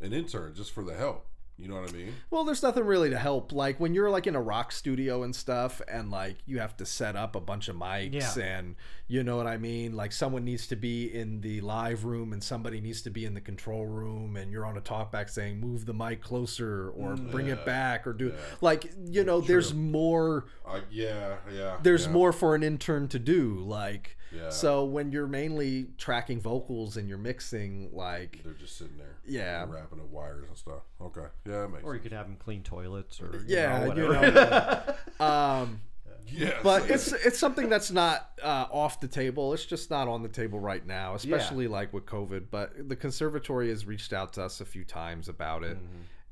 [0.02, 1.27] an intern just for the help.
[1.60, 2.14] You know what I mean?
[2.30, 3.52] Well, there's nothing really to help.
[3.52, 6.86] Like when you're like in a rock studio and stuff, and like you have to
[6.86, 8.44] set up a bunch of mics, Yeah.
[8.44, 8.76] and
[9.08, 9.96] you know what I mean.
[9.96, 13.34] Like someone needs to be in the live room, and somebody needs to be in
[13.34, 17.48] the control room, and you're on a talkback saying, "Move the mic closer," or "Bring
[17.48, 19.42] it back," or do like you know.
[19.42, 20.46] There's more.
[20.66, 21.78] Uh, yeah, yeah.
[21.82, 22.12] There's yeah.
[22.12, 23.56] more for an intern to do.
[23.56, 24.50] Like Yeah.
[24.50, 29.16] so when you're mainly tracking vocals and you're mixing, like They're just sitting there.
[29.26, 29.66] Yeah.
[29.68, 30.82] wrapping up wires and stuff.
[31.02, 31.26] Okay.
[31.46, 32.04] Yeah, that makes Or you sense.
[32.04, 34.96] could have them clean toilets, or you yeah, know, you whatever.
[35.20, 35.26] know.
[35.26, 35.82] um,
[36.30, 39.54] Yeah, but it's it's something that's not uh, off the table.
[39.54, 42.48] It's just not on the table right now, especially like with COVID.
[42.52, 45.78] But the conservatory has reached out to us a few times about it,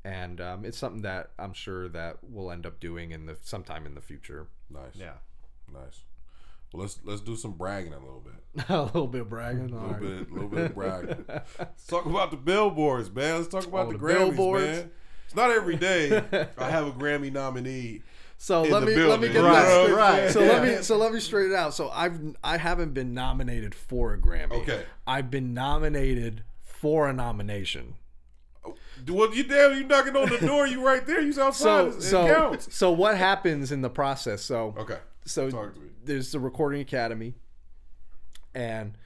[0.04, 3.86] and um, it's something that I'm sure that we'll end up doing in the sometime
[3.86, 4.48] in the future.
[4.68, 4.94] nice.
[4.96, 5.14] yeah.
[5.72, 6.02] Nice.
[6.76, 8.64] Well, let's let's do some bragging a little bit.
[8.68, 9.70] a little bit of bragging.
[9.70, 10.00] A little right.
[10.00, 11.24] bit, a little bit of bragging.
[11.58, 13.36] Let's talk about the billboards, man.
[13.36, 14.64] Let's talk about Oh, the, the Grammys, billboards.
[14.64, 14.90] man.
[15.26, 16.16] It's not every day
[16.58, 18.02] I have a Grammy nominee.
[18.38, 19.32] So in let the me let me building.
[19.32, 19.96] get Right, this straight.
[19.96, 20.30] right.
[20.30, 21.74] So let me so let me straighten it out.
[21.74, 24.52] So I've I haven't been nominated for a Grammy.
[24.62, 24.84] Okay.
[25.06, 27.94] I've been nominated for a nomination.
[28.64, 28.74] Oh,
[29.08, 30.66] well, you damn, you knocking on the door.
[30.66, 31.20] You right there.
[31.20, 31.54] You outside.
[31.92, 32.74] So it so counts.
[32.74, 34.42] so what happens in the process?
[34.42, 34.98] So Okay.
[35.26, 35.88] so Talk to me.
[36.06, 37.34] There's the recording academy
[38.54, 38.96] and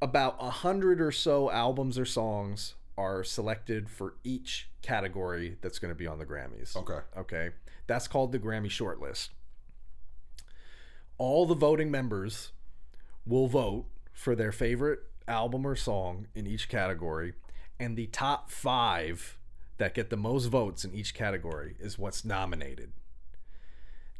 [0.00, 5.90] about a hundred or so albums or songs are selected for each category that's going
[5.90, 6.76] to be on the grammys.
[6.76, 6.98] Okay.
[7.16, 7.50] okay?
[7.86, 9.30] That's called the grammy shortlist.
[11.18, 12.52] All the voting members
[13.26, 17.34] will vote for their favorite album or song in each category
[17.78, 19.38] and the top five
[19.78, 22.92] that get the most votes in each category is what's nominated.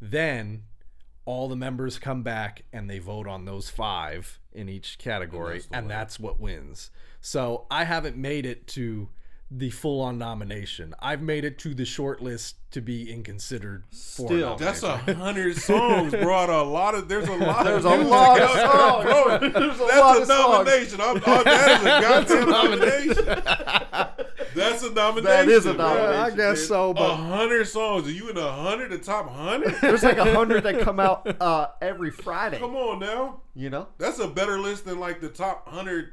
[0.01, 0.65] Then
[1.25, 5.69] all the members come back and they vote on those five in each category, that's
[5.73, 6.91] and that's what wins.
[7.21, 9.09] So I haven't made it to
[9.55, 10.95] the full on nomination.
[11.01, 13.97] I've made it to the short list to be in considered for
[14.29, 14.29] Still.
[14.57, 14.65] nomination.
[14.65, 16.63] That's a hundred songs, bro.
[16.63, 17.65] A lot of there's a lot.
[17.65, 19.05] There's of a music lot of songs.
[19.05, 19.39] bro.
[19.51, 20.67] There's a That's lot a of songs.
[20.67, 21.01] nomination.
[21.01, 23.25] I'm, I'm, that is a goddamn nomination.
[24.55, 25.25] That's a nomination.
[25.25, 25.87] That is a bro.
[25.89, 26.21] nomination.
[26.21, 28.07] I guess so, But A hundred songs.
[28.07, 28.91] Are you in a hundred?
[28.91, 29.75] The top hundred?
[29.81, 32.59] There's like a hundred that come out uh, every Friday.
[32.59, 33.41] Come on now.
[33.55, 36.13] You know, That's a better list than like the top hundred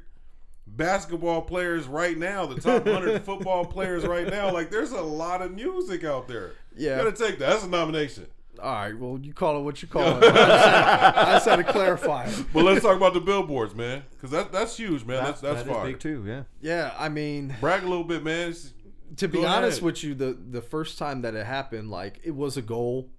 [0.75, 4.51] basketball players right now, the top hundred football players right now.
[4.51, 6.53] Like, there's a lot of music out there.
[6.75, 6.97] Yeah.
[6.97, 7.49] you gotta take that.
[7.49, 8.27] That's a nomination.
[8.61, 8.97] all right.
[8.97, 10.23] Well, you call it what you call it.
[10.23, 12.29] I just had, I just had to clarify.
[12.53, 15.23] But let's talk about the billboards, man, because that that's huge, man.
[15.23, 15.85] that's That- that's that is fire.
[15.87, 16.23] big too.
[16.25, 16.43] Yeah.
[16.61, 18.49] Yeah, I mean, Brag a little bit, man.
[18.49, 18.73] It's-
[19.17, 19.85] to be honest ahead.
[19.85, 23.09] with you, the the first time that it happened, like it was a goal.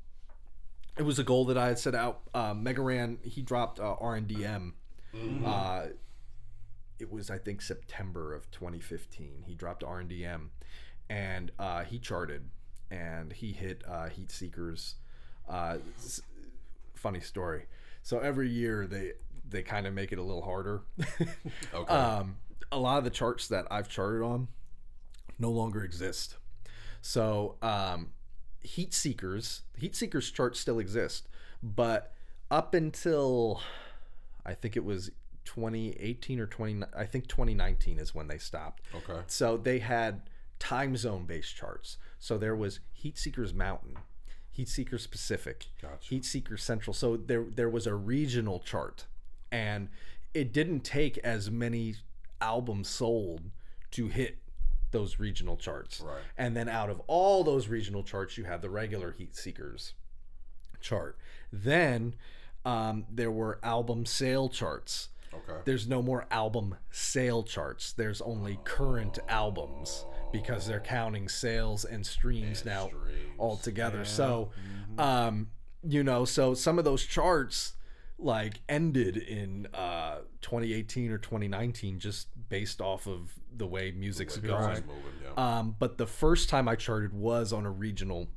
[0.96, 2.20] It was a goal that I had set out.
[2.34, 4.72] Uh, Mega Ran, he dropped uh, RNDM.
[5.44, 5.86] Uh,
[7.01, 9.44] it was I think September of 2015.
[9.46, 10.01] He dropped R
[11.09, 12.48] and uh, he charted,
[12.90, 14.94] and he hit uh, Heat Seekers.
[15.48, 16.20] Uh, s-
[16.94, 17.66] funny story.
[18.03, 19.12] So every year they
[19.48, 20.82] they kind of make it a little harder.
[21.74, 21.92] Okay.
[21.92, 22.36] um,
[22.72, 24.48] a lot of the charts that I've charted on
[25.38, 26.36] no longer exist.
[27.03, 28.11] So, um,
[28.62, 31.28] Heat Seekers, Heat Seekers charts still exist,
[31.62, 32.12] but
[32.51, 33.61] up until
[34.44, 35.11] I think it was
[35.45, 38.82] 2018 or 20, I think 2019 is when they stopped.
[38.95, 39.20] okay.
[39.26, 40.22] So they had
[40.59, 41.97] time zone based charts.
[42.18, 43.95] So there was Heat Seekers Mountain,
[44.51, 45.97] Heat Seekers Pacific, Gotcha.
[46.01, 46.93] Heat Seekers Central.
[46.95, 49.07] So there there was a regional chart,
[49.51, 49.88] and
[50.34, 51.97] it didn't take as many
[52.41, 53.43] albums sold
[53.93, 54.38] to hit
[54.93, 56.01] those regional charts.
[56.01, 56.20] Right.
[56.36, 59.95] And then out of all those regional charts, you have the regular Heat Seekers
[60.80, 61.16] chart.
[61.53, 62.14] Then
[62.64, 65.09] um, there were album sale charts.
[65.33, 65.61] Okay.
[65.64, 67.93] There's no more album sale charts.
[67.93, 73.07] There's only current albums because they're counting sales and streams now streams.
[73.39, 74.05] all together.
[74.05, 74.51] So,
[74.99, 75.49] um,
[75.83, 77.74] you know, so some of those charts
[78.18, 84.47] like ended in uh, 2018 or 2019 just based off of the way music's It's
[84.47, 84.68] going.
[84.87, 85.59] moving, yeah.
[85.59, 88.28] Um, but the first time I charted was on a regional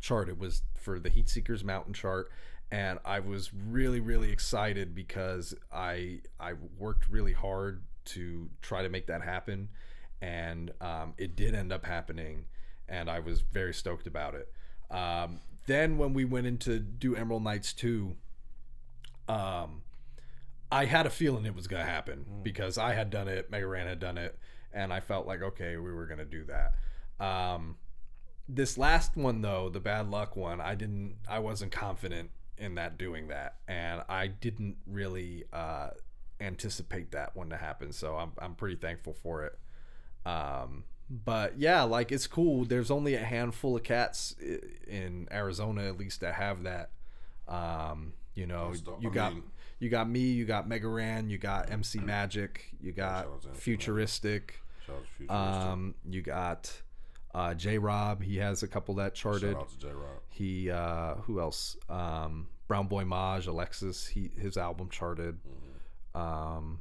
[0.00, 0.28] chart.
[0.28, 2.30] It was for the Heat Seekers Mountain chart,
[2.72, 8.88] and I was really, really excited because I I worked really hard to try to
[8.88, 9.68] make that happen,
[10.22, 12.44] and um, it did end up happening,
[12.88, 14.52] and I was very stoked about it.
[14.90, 18.16] Um, then when we went into do Emerald Knights two,
[19.28, 19.82] um,
[20.70, 23.66] I had a feeling it was going to happen because I had done it, Mega
[23.66, 24.38] Ran had done it,
[24.72, 27.24] and I felt like okay, we were going to do that.
[27.24, 27.78] Um,
[28.48, 32.30] this last one though, the bad luck one, I didn't, I wasn't confident
[32.60, 35.88] in that doing that, and I didn't really uh,
[36.40, 37.92] anticipate that one to happen.
[37.92, 39.58] So I'm I'm pretty thankful for it.
[40.24, 42.64] Um, but yeah, like it's cool.
[42.64, 44.36] There's only a handful of cats
[44.86, 46.90] in Arizona, at least, that have that.
[47.48, 49.42] Um, you know, you I got mean-
[49.80, 53.42] you got me, you got Mega Ran, you got MC Magic, you got shout out
[53.42, 54.60] to MC Futuristic.
[54.86, 55.66] Shout out to Futuristic.
[55.66, 56.82] Um, you got
[57.34, 58.22] uh, J Rob.
[58.22, 59.52] He has a couple that charted.
[59.52, 60.20] Shout out to J Rob.
[60.28, 61.76] He uh, who else?
[61.88, 64.06] Um, Brown Boy Maj, Alexis.
[64.06, 65.38] He his album charted.
[65.44, 66.20] Mm-hmm.
[66.20, 66.80] Um,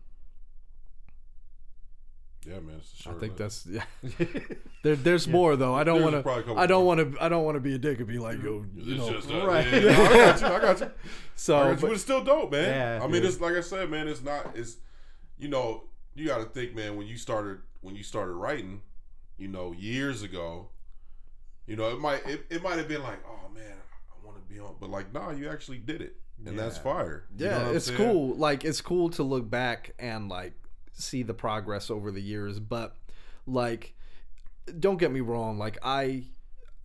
[2.47, 2.77] Yeah, man.
[2.79, 3.71] It's a I short think list.
[3.71, 3.85] that's
[4.19, 4.25] yeah.
[4.83, 5.75] there, there's more though.
[5.75, 6.53] I don't want to.
[6.55, 7.23] I don't want to.
[7.23, 9.11] I don't want to be a dick and be like, yo, you It's know.
[9.13, 9.67] just, uh, Right.
[9.71, 10.47] yeah, yeah, I got you.
[10.47, 10.91] I got you.
[11.35, 11.75] So, got you.
[11.75, 12.67] but- But it's still dope, man.
[12.99, 13.25] Yeah, I mean, dude.
[13.25, 14.07] it's like I said, man.
[14.07, 14.55] It's not.
[14.55, 14.77] It's
[15.37, 15.83] you know,
[16.15, 16.95] you got to think, man.
[16.95, 18.81] When you started, when you started writing,
[19.39, 20.69] you know, years ago,
[21.65, 23.77] you know, it might, it, it might have been like, oh man,
[24.11, 26.83] I want to be on, but like, nah, you actually did it, and that's Yeah.
[26.83, 27.25] fire.
[27.37, 27.97] You yeah, it's saying?
[27.97, 28.35] cool.
[28.35, 30.53] Like it's cool to look back and like
[30.93, 32.59] see the progress over the years.
[32.59, 32.95] But
[33.47, 33.93] like,
[34.79, 35.57] don't get me wrong.
[35.57, 36.25] Like I,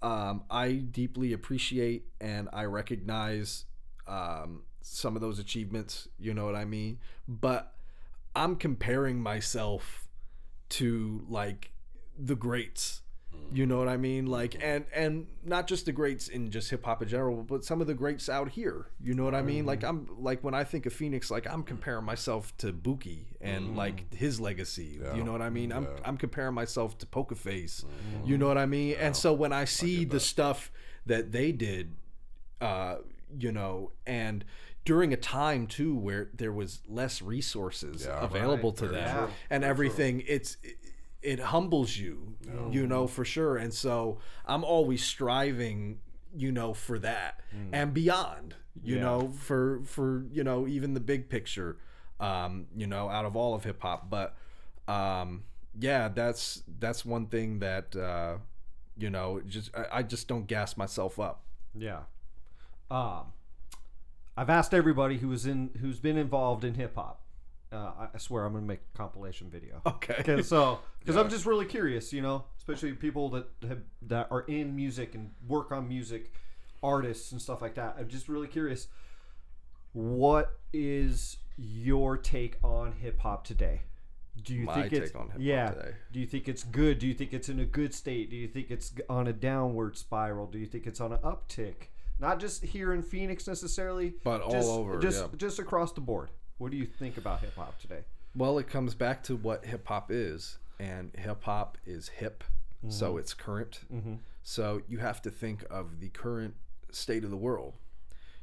[0.02, 3.64] um, I deeply appreciate and I recognize
[4.06, 6.08] um, some of those achievements.
[6.18, 6.98] You know what I mean?
[7.26, 7.74] But
[8.36, 10.06] I'm comparing myself
[10.70, 11.70] to like
[12.18, 13.00] the greats.
[13.52, 14.26] You know what I mean?
[14.26, 17.80] Like and and not just the greats in just hip hop in general, but some
[17.80, 18.86] of the greats out here.
[19.00, 19.66] You know what I mean?
[19.66, 23.76] Like I'm like when I think of Phoenix, like I'm comparing myself to Buki and
[23.76, 24.98] like his legacy.
[25.02, 25.14] Yeah.
[25.14, 25.72] You know what I mean?
[25.72, 27.84] I'm I'm comparing myself to Poker Face.
[28.24, 28.96] You know what I mean?
[28.98, 30.72] And so when I see the stuff
[31.06, 31.94] that they did,
[32.60, 32.96] uh,
[33.38, 34.44] you know, and
[34.84, 38.78] during a time too where there was less resources Yeah, available right.
[38.78, 40.56] to them and everything it's
[41.24, 42.34] it, humbles you
[42.70, 45.98] you know for sure and so i'm always striving
[46.36, 47.40] you know for that
[47.72, 49.02] and beyond you Yeah.
[49.02, 51.78] know for for you know even the big picture
[52.20, 54.36] um you know out of all of hip hop but
[54.88, 55.44] um
[55.80, 58.36] yeah that's that's one thing that uh
[58.98, 61.42] you know just I, I just don't gas myself up
[61.74, 62.00] Yeah.
[62.90, 63.32] Um,
[64.36, 67.20] I've asked everybody who was in who's been involved in hip hop.
[67.74, 69.80] Uh, I- swear I'm gonna make a compilation video.
[69.86, 74.28] okay Okay, so because I'm just really curious, you know, especially people that have that
[74.30, 76.32] are in music and work on music,
[76.82, 77.96] artists and stuff like that.
[77.98, 78.88] I'm just really curious.
[79.92, 83.82] What is your take on hip hop today?
[84.42, 85.70] Do you My think it's yeah?
[85.70, 85.90] today.
[86.12, 86.98] Do you think it's good?
[86.98, 88.30] Do you think it's in a good state?
[88.30, 90.46] Do you think it's on a downward spiral?
[90.48, 91.88] Do you think it's on an uptick?
[92.18, 95.28] Not just here in Phoenix necessarily, But all over, just yeah.
[95.36, 96.30] just across the board.
[96.58, 98.00] What do you think about hip hop today?
[98.36, 102.44] Well, it comes back to what hip hop is, and hip hop is hip,
[102.88, 103.80] so it's current.
[104.42, 106.54] So you have to think of the current
[106.90, 107.74] state of the world.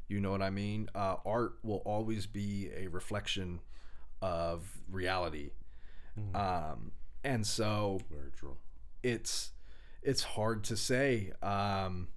[0.08, 0.90] You know what I mean?
[0.96, 3.60] Uh, art will always be a reflection
[4.22, 5.52] of reality,
[6.36, 6.92] um,
[7.24, 8.58] and so Very true.
[9.04, 9.52] it's
[10.04, 11.32] it's hard to say.
[11.42, 12.08] Um,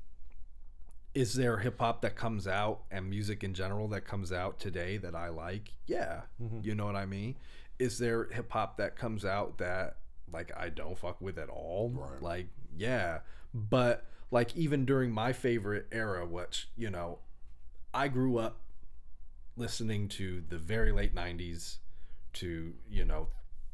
[1.15, 4.97] is there hip hop that comes out and music in general that comes out today
[4.99, 5.73] that I like?
[5.87, 6.61] Yeah, mm-hmm.
[6.63, 7.37] you know what I mean.
[7.79, 9.97] Is there hip hop that comes out that
[10.33, 11.93] like I don't fuck with at all?
[11.95, 12.23] Right.
[12.23, 12.47] Like
[12.77, 13.21] yeah,
[13.53, 17.21] but like even during my favorite era, which you know,
[17.93, 18.61] I grew up
[19.57, 21.77] listening to the very late '90s
[22.35, 23.29] to you know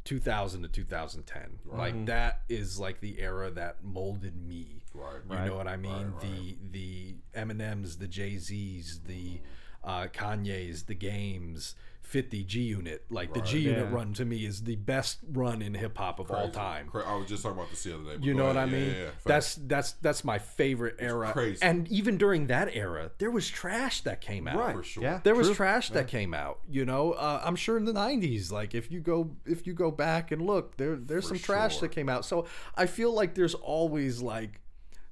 [0.04, 4.82] 2000 to 2010 like that is like the era that molded me.
[4.94, 5.44] Right.
[5.44, 6.12] you know what i mean?
[6.12, 9.40] Right, the the eminems the jay-z's the
[9.84, 11.74] uh kanye's the games
[12.10, 13.94] 50 g unit like the g unit Yeah.
[13.94, 17.28] run to me is the best run in hip-hop of all time Cra- I was
[17.28, 18.26] just talking about this the other day.
[18.26, 18.72] you know what I ahead.
[18.72, 18.94] Yeah, mean?
[18.96, 19.10] yeah, yeah.
[19.10, 19.24] Facts.
[19.24, 21.30] That's that's that's my favorite era.
[21.32, 21.62] crazy.
[21.62, 24.72] And even during that era, there was trash that came out.
[24.74, 25.02] for sure.
[25.04, 25.20] Yeah.
[25.22, 25.54] There was True.
[25.56, 26.58] trash that came out.
[26.68, 29.90] You know, uh, I'm sure in the '90s, like if you go if you go
[29.92, 31.82] back and look, there there's For some trash sure.
[31.82, 32.24] that came out.
[32.24, 34.60] So I feel like there's always like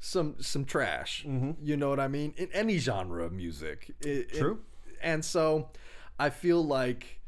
[0.01, 1.24] some some trash.
[1.62, 2.34] You know what I mean?
[2.36, 3.94] In any genre of music.
[4.01, 4.61] It- it- True.
[5.01, 5.70] and so
[6.18, 7.20] I feel like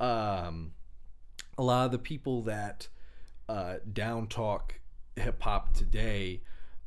[0.00, 0.72] um,
[1.56, 2.88] a lot of the people that
[3.48, 4.80] uh, down talk
[5.16, 6.42] hip hop today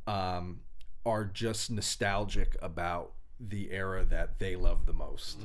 [0.08, 0.62] um,
[1.06, 5.38] are just nostalgic about the era that they love the most.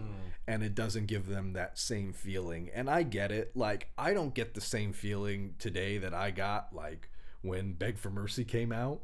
[0.47, 2.71] And it doesn't give them that same feeling.
[2.73, 3.57] And I get it.
[3.57, 7.09] Like, I don't get the same feeling today that I got, like,
[7.43, 9.01] when Beg for Mercy came out.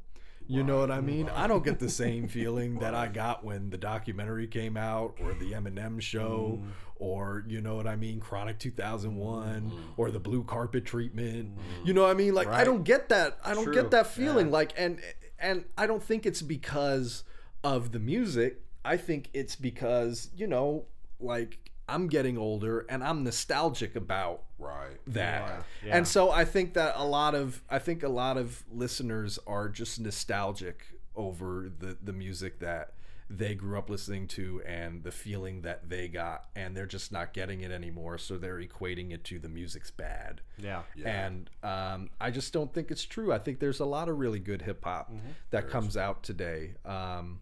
[0.49, 1.29] You know what I mean?
[1.29, 5.35] I don't get the same feeling that I got when the documentary came out or
[5.35, 6.61] the Eminem show
[6.99, 9.77] or you know what I mean, Chronic 2001 mm-hmm.
[9.97, 11.51] or the blue carpet treatment.
[11.51, 11.87] Mm-hmm.
[11.87, 12.35] You know what I mean?
[12.35, 13.39] Like I don't get that.
[13.45, 13.75] I don't True.
[13.75, 14.53] get that feeling Yeah.
[14.53, 15.01] like and
[15.39, 17.25] and I don't think it's because
[17.63, 18.63] of the music.
[18.85, 20.85] I think it's because, you know,
[21.21, 24.97] like I'm getting older and I'm nostalgic about Right.
[25.09, 25.65] that.
[25.85, 25.97] Yeah.
[25.97, 29.69] And so I think that a lot of I think a lot of listeners are
[29.69, 32.93] just nostalgic over the the music that
[33.29, 37.33] they grew up listening to and the feeling that they got and they're just not
[37.33, 40.41] getting it anymore so they're equating it to the music's bad.
[40.59, 40.83] Yeah.
[40.95, 41.27] yeah.
[41.27, 43.33] And um, I just don't think it's true.
[43.33, 45.13] I think there's a lot of really good hip hop
[45.51, 46.75] that comes out today.
[46.85, 47.41] Um,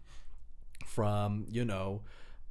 [0.85, 2.01] from, you know,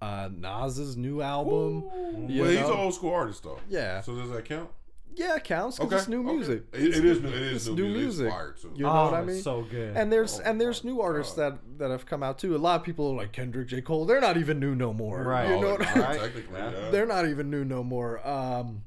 [0.01, 1.85] uh, Nas's new album.
[2.29, 3.59] you well, he's an old school artist though.
[3.69, 4.01] Yeah.
[4.01, 4.71] So does that count?
[5.17, 5.97] Yeah, it counts because Okay.
[6.01, 6.37] it's new okay.
[6.37, 6.63] music.
[6.73, 7.29] It, it is new.
[7.29, 8.27] It is It's new, new music.
[8.27, 8.41] music.
[8.55, 8.65] It's.
[8.65, 9.41] You know oh, what I mean?
[9.43, 9.97] so good.
[9.97, 12.55] and there's Oh and there's new artists that that have come out too.
[12.55, 13.81] A lot of people are like Kendrick, J.
[13.81, 14.05] Cole.
[14.07, 15.23] They're not even new no more.
[15.23, 15.49] Right.
[15.49, 16.21] You Oh, know what I mean?
[16.21, 16.91] Technically, yeah.
[16.91, 18.27] They're not even new no more.
[18.27, 18.83] Um,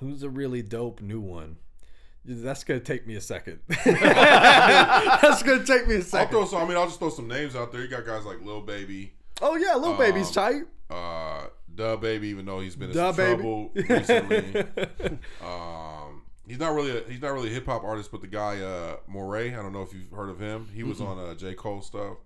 [0.00, 1.56] who's a really dope new one?
[2.24, 3.60] That's gonna take me a second.
[3.68, 6.30] That's gonna take me a I'll second.
[6.30, 6.62] throw some.
[6.62, 7.80] I mean, I'll just throw some names out there.
[7.80, 10.62] You got guys like Lil Baby, oh yeah, little baby's Um, tight.
[10.90, 11.46] uh,
[11.78, 14.64] DaBaby, even though he's been in Duh, trouble recently.
[15.42, 18.60] um, he's not really a, he's not really a hip hop artist, but the guy
[18.60, 20.68] uh, Morray, I don't know if you've heard of him.
[20.74, 22.18] He was on uh, J Cole stuff.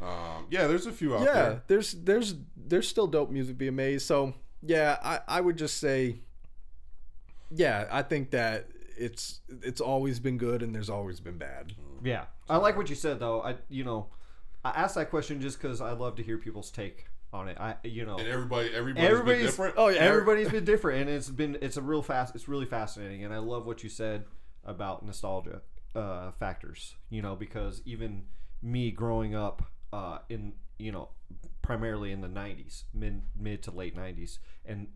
[0.00, 1.52] Um, yeah, there's a few out yeah, there.
[1.52, 4.02] Yeah, there's there's there's still dope music being made.
[4.02, 6.20] So yeah, I I would just say,
[7.50, 8.68] yeah, I think that
[8.98, 11.72] it's it's always been good and there's always been bad.
[12.04, 13.42] Yeah, I like what you said though.
[13.42, 14.08] I you know,
[14.64, 17.58] I asked that question just because I love to hear people's take on it.
[17.58, 19.74] I you know, And everybody, everybody's, everybody's been different.
[19.78, 22.34] Oh yeah, everybody's been different, and it's been it's a real fast.
[22.34, 24.24] It's really fascinating, and I love what you said
[24.64, 25.62] about nostalgia
[25.94, 26.94] uh, factors.
[27.10, 28.24] You know, because even
[28.62, 29.62] me growing up
[29.92, 31.08] uh, in you know
[31.62, 34.88] primarily in the '90s, mid mid to late '90s, and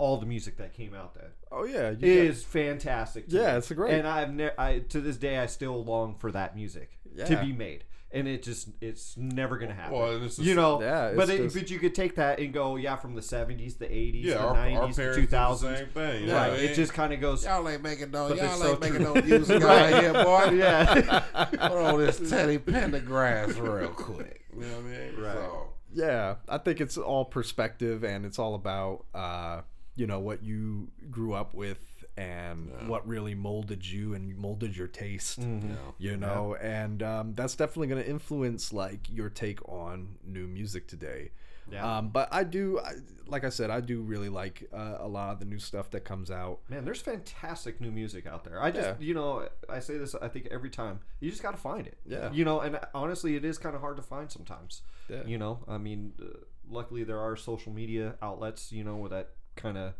[0.00, 3.28] all the music that came out then Oh yeah, you got- is fantastic.
[3.28, 3.58] to Yeah, me.
[3.58, 3.94] it's great.
[3.94, 7.52] And I've never, I to this day, I still long for that music to be
[7.52, 9.98] made, and it just, it's never gonna happen.
[9.98, 12.38] Well, and it's the you know, Yeah, but it, just- but you could take that
[12.40, 15.36] and go, yeah, from the '70s, the '80s, yeah, the our, our '90s, parents the
[15.36, 15.58] 2000s.
[15.78, 16.26] same thing.
[16.26, 16.48] know Right.
[16.50, 16.70] what I mean?
[16.70, 17.44] It just kind of goes.
[17.44, 19.14] Y'all ain't making no, y'all ain't so making true.
[19.14, 20.48] no music out here, boy.
[20.58, 21.20] Yeah.
[21.50, 24.44] Put on this Teddy Pendergrass real quick.
[24.54, 25.16] You know what I mean?
[25.20, 25.34] Right.
[25.34, 26.34] So, yeah.
[26.48, 29.60] I think it's all perspective and it's all about uh,
[29.96, 31.78] you know what you grew up with
[32.18, 35.40] and what really molded you and molded your taste.
[35.40, 35.74] Mm-hmm.
[35.98, 40.88] You know, and um, that's definitely going to influence like your take on new music
[40.88, 41.30] today.
[41.70, 41.98] Yeah.
[41.98, 42.92] Um, but I do, I,
[43.26, 46.00] like I said, I do really like uh, a lot of the new stuff that
[46.00, 46.60] comes out.
[46.68, 48.60] Man, there's fantastic new music out there.
[48.62, 48.94] I just, Yeah.
[48.98, 51.00] you know, I say this, I think every time.
[51.20, 51.98] You just got to find it.
[52.06, 52.32] Yeah.
[52.32, 54.82] You know, and honestly, it is kind of hard to find sometimes.
[55.10, 55.24] Yeah.
[55.26, 56.38] You know, I mean, uh,
[56.70, 59.92] luckily there are social media outlets, you know, where that kind of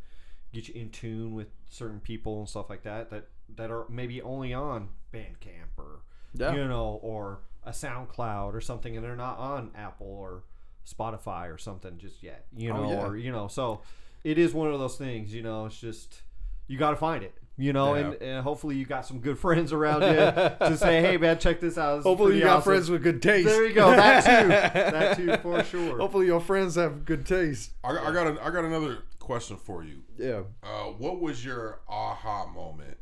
[0.53, 4.21] get you in tune with certain people and stuff like that that that are maybe
[4.23, 6.01] only on Bandcamp or
[6.35, 6.55] Yeah.
[6.55, 10.43] you know or a SoundCloud or something, and they're not on Apple or
[10.87, 12.47] Spotify or something just yet.
[12.57, 13.07] You Oh, know, yeah.
[13.07, 13.81] or you know, so
[14.25, 15.35] it is one of those things.
[15.35, 16.23] You know, it's just
[16.67, 17.35] you got to find it.
[17.61, 18.01] You know, Yeah.
[18.07, 20.09] and, and hopefully you got some good friends around you
[20.69, 23.21] to say, "Hey, man, check this out." This Hopefully, you got awesome." friends with good
[23.21, 23.47] taste.
[23.49, 23.91] There you go.
[23.91, 24.49] That too.
[24.49, 25.99] that too, for sure.
[25.99, 27.73] Hopefully, your friends have good taste.
[27.83, 29.99] I, got- I got an, I got another question for you.
[30.17, 30.45] Yeah.
[30.63, 32.97] Uh, what was your aha moment?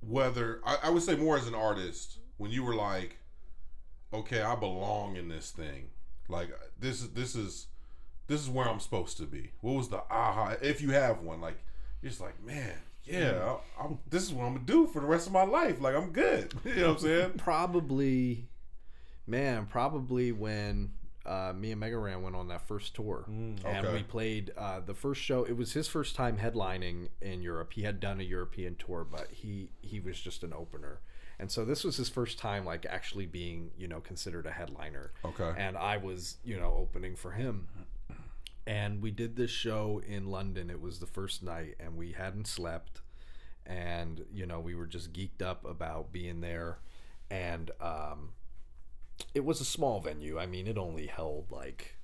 [0.00, 3.16] Whether I, I would say more as an artist when you were like,
[4.12, 5.88] okay, I belong in this thing.
[6.28, 7.68] Like this is this is
[8.26, 9.52] this is where I'm supposed to be.
[9.62, 10.56] What was the aha?
[10.60, 11.56] If you have one, like
[12.02, 13.98] you're just like, man, yeah, I, I'm.
[14.10, 15.80] This is what I'm gonna do for the rest of my life.
[15.80, 16.52] Like I'm good.
[16.66, 17.32] You know what I'm saying?
[17.38, 18.48] Probably,
[19.26, 20.90] man, probably when
[21.26, 23.92] uh, me and Mega Ran went on that first tour, and Okay.
[23.92, 25.44] we played uh, the first show.
[25.44, 27.72] It was his first time headlining in Europe.
[27.74, 31.00] He had done a European tour, but he he was just an opener,
[31.38, 35.12] and so this was his first time like actually being you know considered a headliner.
[35.24, 35.52] Okay.
[35.58, 37.68] and I was you know opening for him.
[38.68, 40.70] And we did this show in London.
[40.70, 43.00] It was the first night, and we hadn't slept
[43.64, 46.78] and you know we were just geeked up about being there
[47.32, 48.30] and um
[49.34, 50.38] it was a small venue.
[50.38, 51.96] I mean it only held like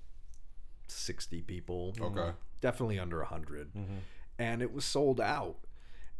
[0.88, 1.94] 60 people.
[2.00, 2.32] Okay.
[2.60, 3.70] definitely under 100
[4.38, 5.56] and it was sold out.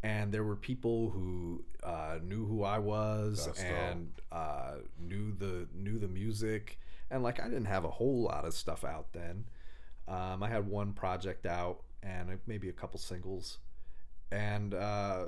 [0.05, 5.68] And there were people who uh, knew who i was That's and uh, knew the
[5.74, 6.78] knew the music.
[7.11, 9.45] And like i didn't have a whole lot of stuff out then.
[10.09, 13.59] Um, i had one project out and maybe a couple singles.
[14.32, 15.26] And uh,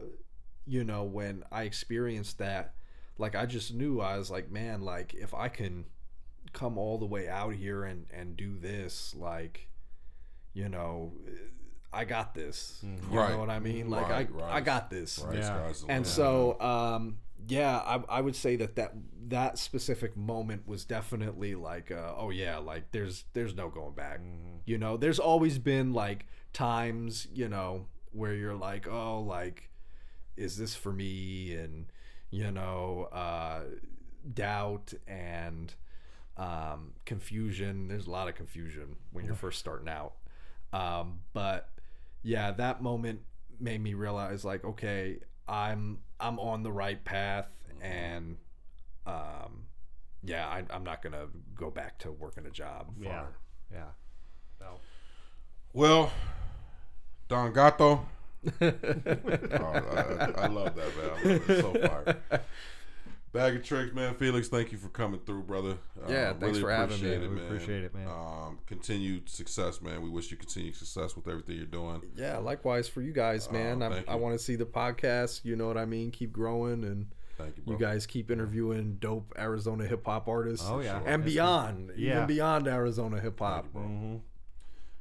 [0.66, 2.74] you know when i experienced that
[3.18, 5.84] like i just knew i was like man like if i can
[6.52, 9.68] come all the way out here and and do this like
[10.52, 11.12] you know
[11.92, 13.30] i got this you Right.
[13.32, 14.52] know what i mean like Right, I, right.
[14.56, 15.72] I got this Right, Yeah.
[15.88, 18.94] and so um yeah I, I would say that, that
[19.28, 24.20] that specific moment was definitely like, uh, oh yeah, like there's there's no going back.
[24.64, 29.68] You know, there's always been like times, you know, where you're like, oh, like,
[30.36, 31.54] is this for me?
[31.54, 31.86] And
[32.34, 33.60] you know, uh,
[34.32, 35.72] doubt and
[36.36, 37.86] um, confusion.
[37.86, 40.14] There's a lot of confusion when you're first starting out.
[40.72, 41.68] Um, but
[42.24, 43.20] yeah, that moment
[43.60, 48.36] made me realize like, okay, I'm I'm on the right path, and
[49.06, 49.66] um,
[50.24, 52.88] yeah, I, I'm not gonna go back to working a job.
[53.00, 53.26] Yeah.
[53.72, 53.90] Yeah.
[54.60, 54.80] No.
[55.72, 56.12] Well,
[57.28, 58.04] Don Gato.
[58.60, 58.72] oh,
[59.60, 61.10] I, I love that man.
[61.10, 61.42] I love it.
[61.48, 62.40] It's so fire.
[63.32, 64.14] Bag of tricks, man.
[64.14, 65.76] Felix, thank you for coming through, brother.
[66.00, 67.14] Uh, Yeah, thanks for having me.
[67.14, 67.44] appreciate It, We man.
[67.46, 68.06] appreciate it, man.
[68.06, 70.02] Um, continued success, man.
[70.02, 72.00] We wish you continued success with everything you're doing.
[72.16, 73.82] Yeah, likewise for you guys, man.
[73.82, 75.44] Oh, I, I want to see the podcast.
[75.44, 76.12] You know what I mean?
[76.12, 77.72] Keep growing, and Thank you, bro.
[77.72, 80.68] you guys keep interviewing dope Arizona hip hop artists.
[80.70, 81.00] Oh, yeah.
[81.04, 82.12] and beyond, Yeah.
[82.14, 83.66] even beyond Arizona hip hop.
[83.74, 84.20] Mhm.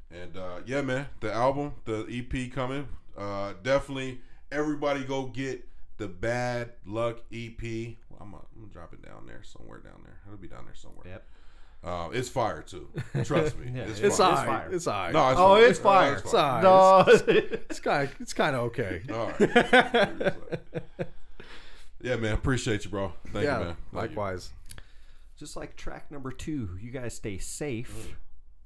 [0.10, 2.88] And uh, yeah, man, the album, the EP coming.
[3.18, 4.20] Uh, definitely,
[4.52, 7.62] everybody go get the Bad Luck EP.
[8.10, 10.18] Well, I'm, gonna, I'm gonna drop it down there somewhere down there.
[10.26, 11.06] It'll be down there somewhere.
[11.08, 11.26] Yep.
[11.84, 12.88] Uh, it's fire too.
[13.26, 13.72] Trust me.
[13.76, 14.30] Yeah, it's, It's fire.
[14.30, 14.48] alright.
[14.48, 14.72] fire.
[14.72, 15.14] It's alright.
[15.14, 15.66] No, it's Oh, fire.
[15.68, 16.16] it's fire.
[16.16, 16.64] Uh, It's alright.
[17.28, 17.54] No.
[17.70, 18.10] It's kind.
[18.22, 19.02] It's kind of okay.
[19.12, 20.34] All right.
[22.02, 22.34] yeah, man.
[22.34, 23.14] Appreciate you, bro.
[23.34, 23.60] Thank yeah.
[23.60, 23.68] you, man.
[23.68, 24.00] Love you.
[24.00, 24.52] likewise.
[25.38, 28.16] Just like track number two, you guys stay safe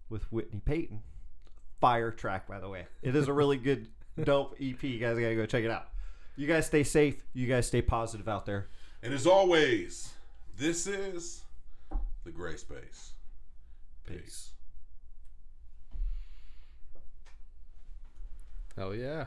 [0.09, 1.01] with Whitney Peyton.
[1.81, 2.85] Fire track, by the way.
[3.01, 3.87] It is a really good,
[4.23, 4.81] dope EP.
[4.83, 5.87] You guys gotta go check it out.
[6.35, 7.23] You guys stay safe.
[7.33, 8.67] You guys stay positive out there.
[9.01, 10.13] And as always,
[10.57, 11.43] this is
[12.23, 13.13] the Gray Space.
[14.05, 14.49] Peace.
[18.75, 19.25] Hell yeah.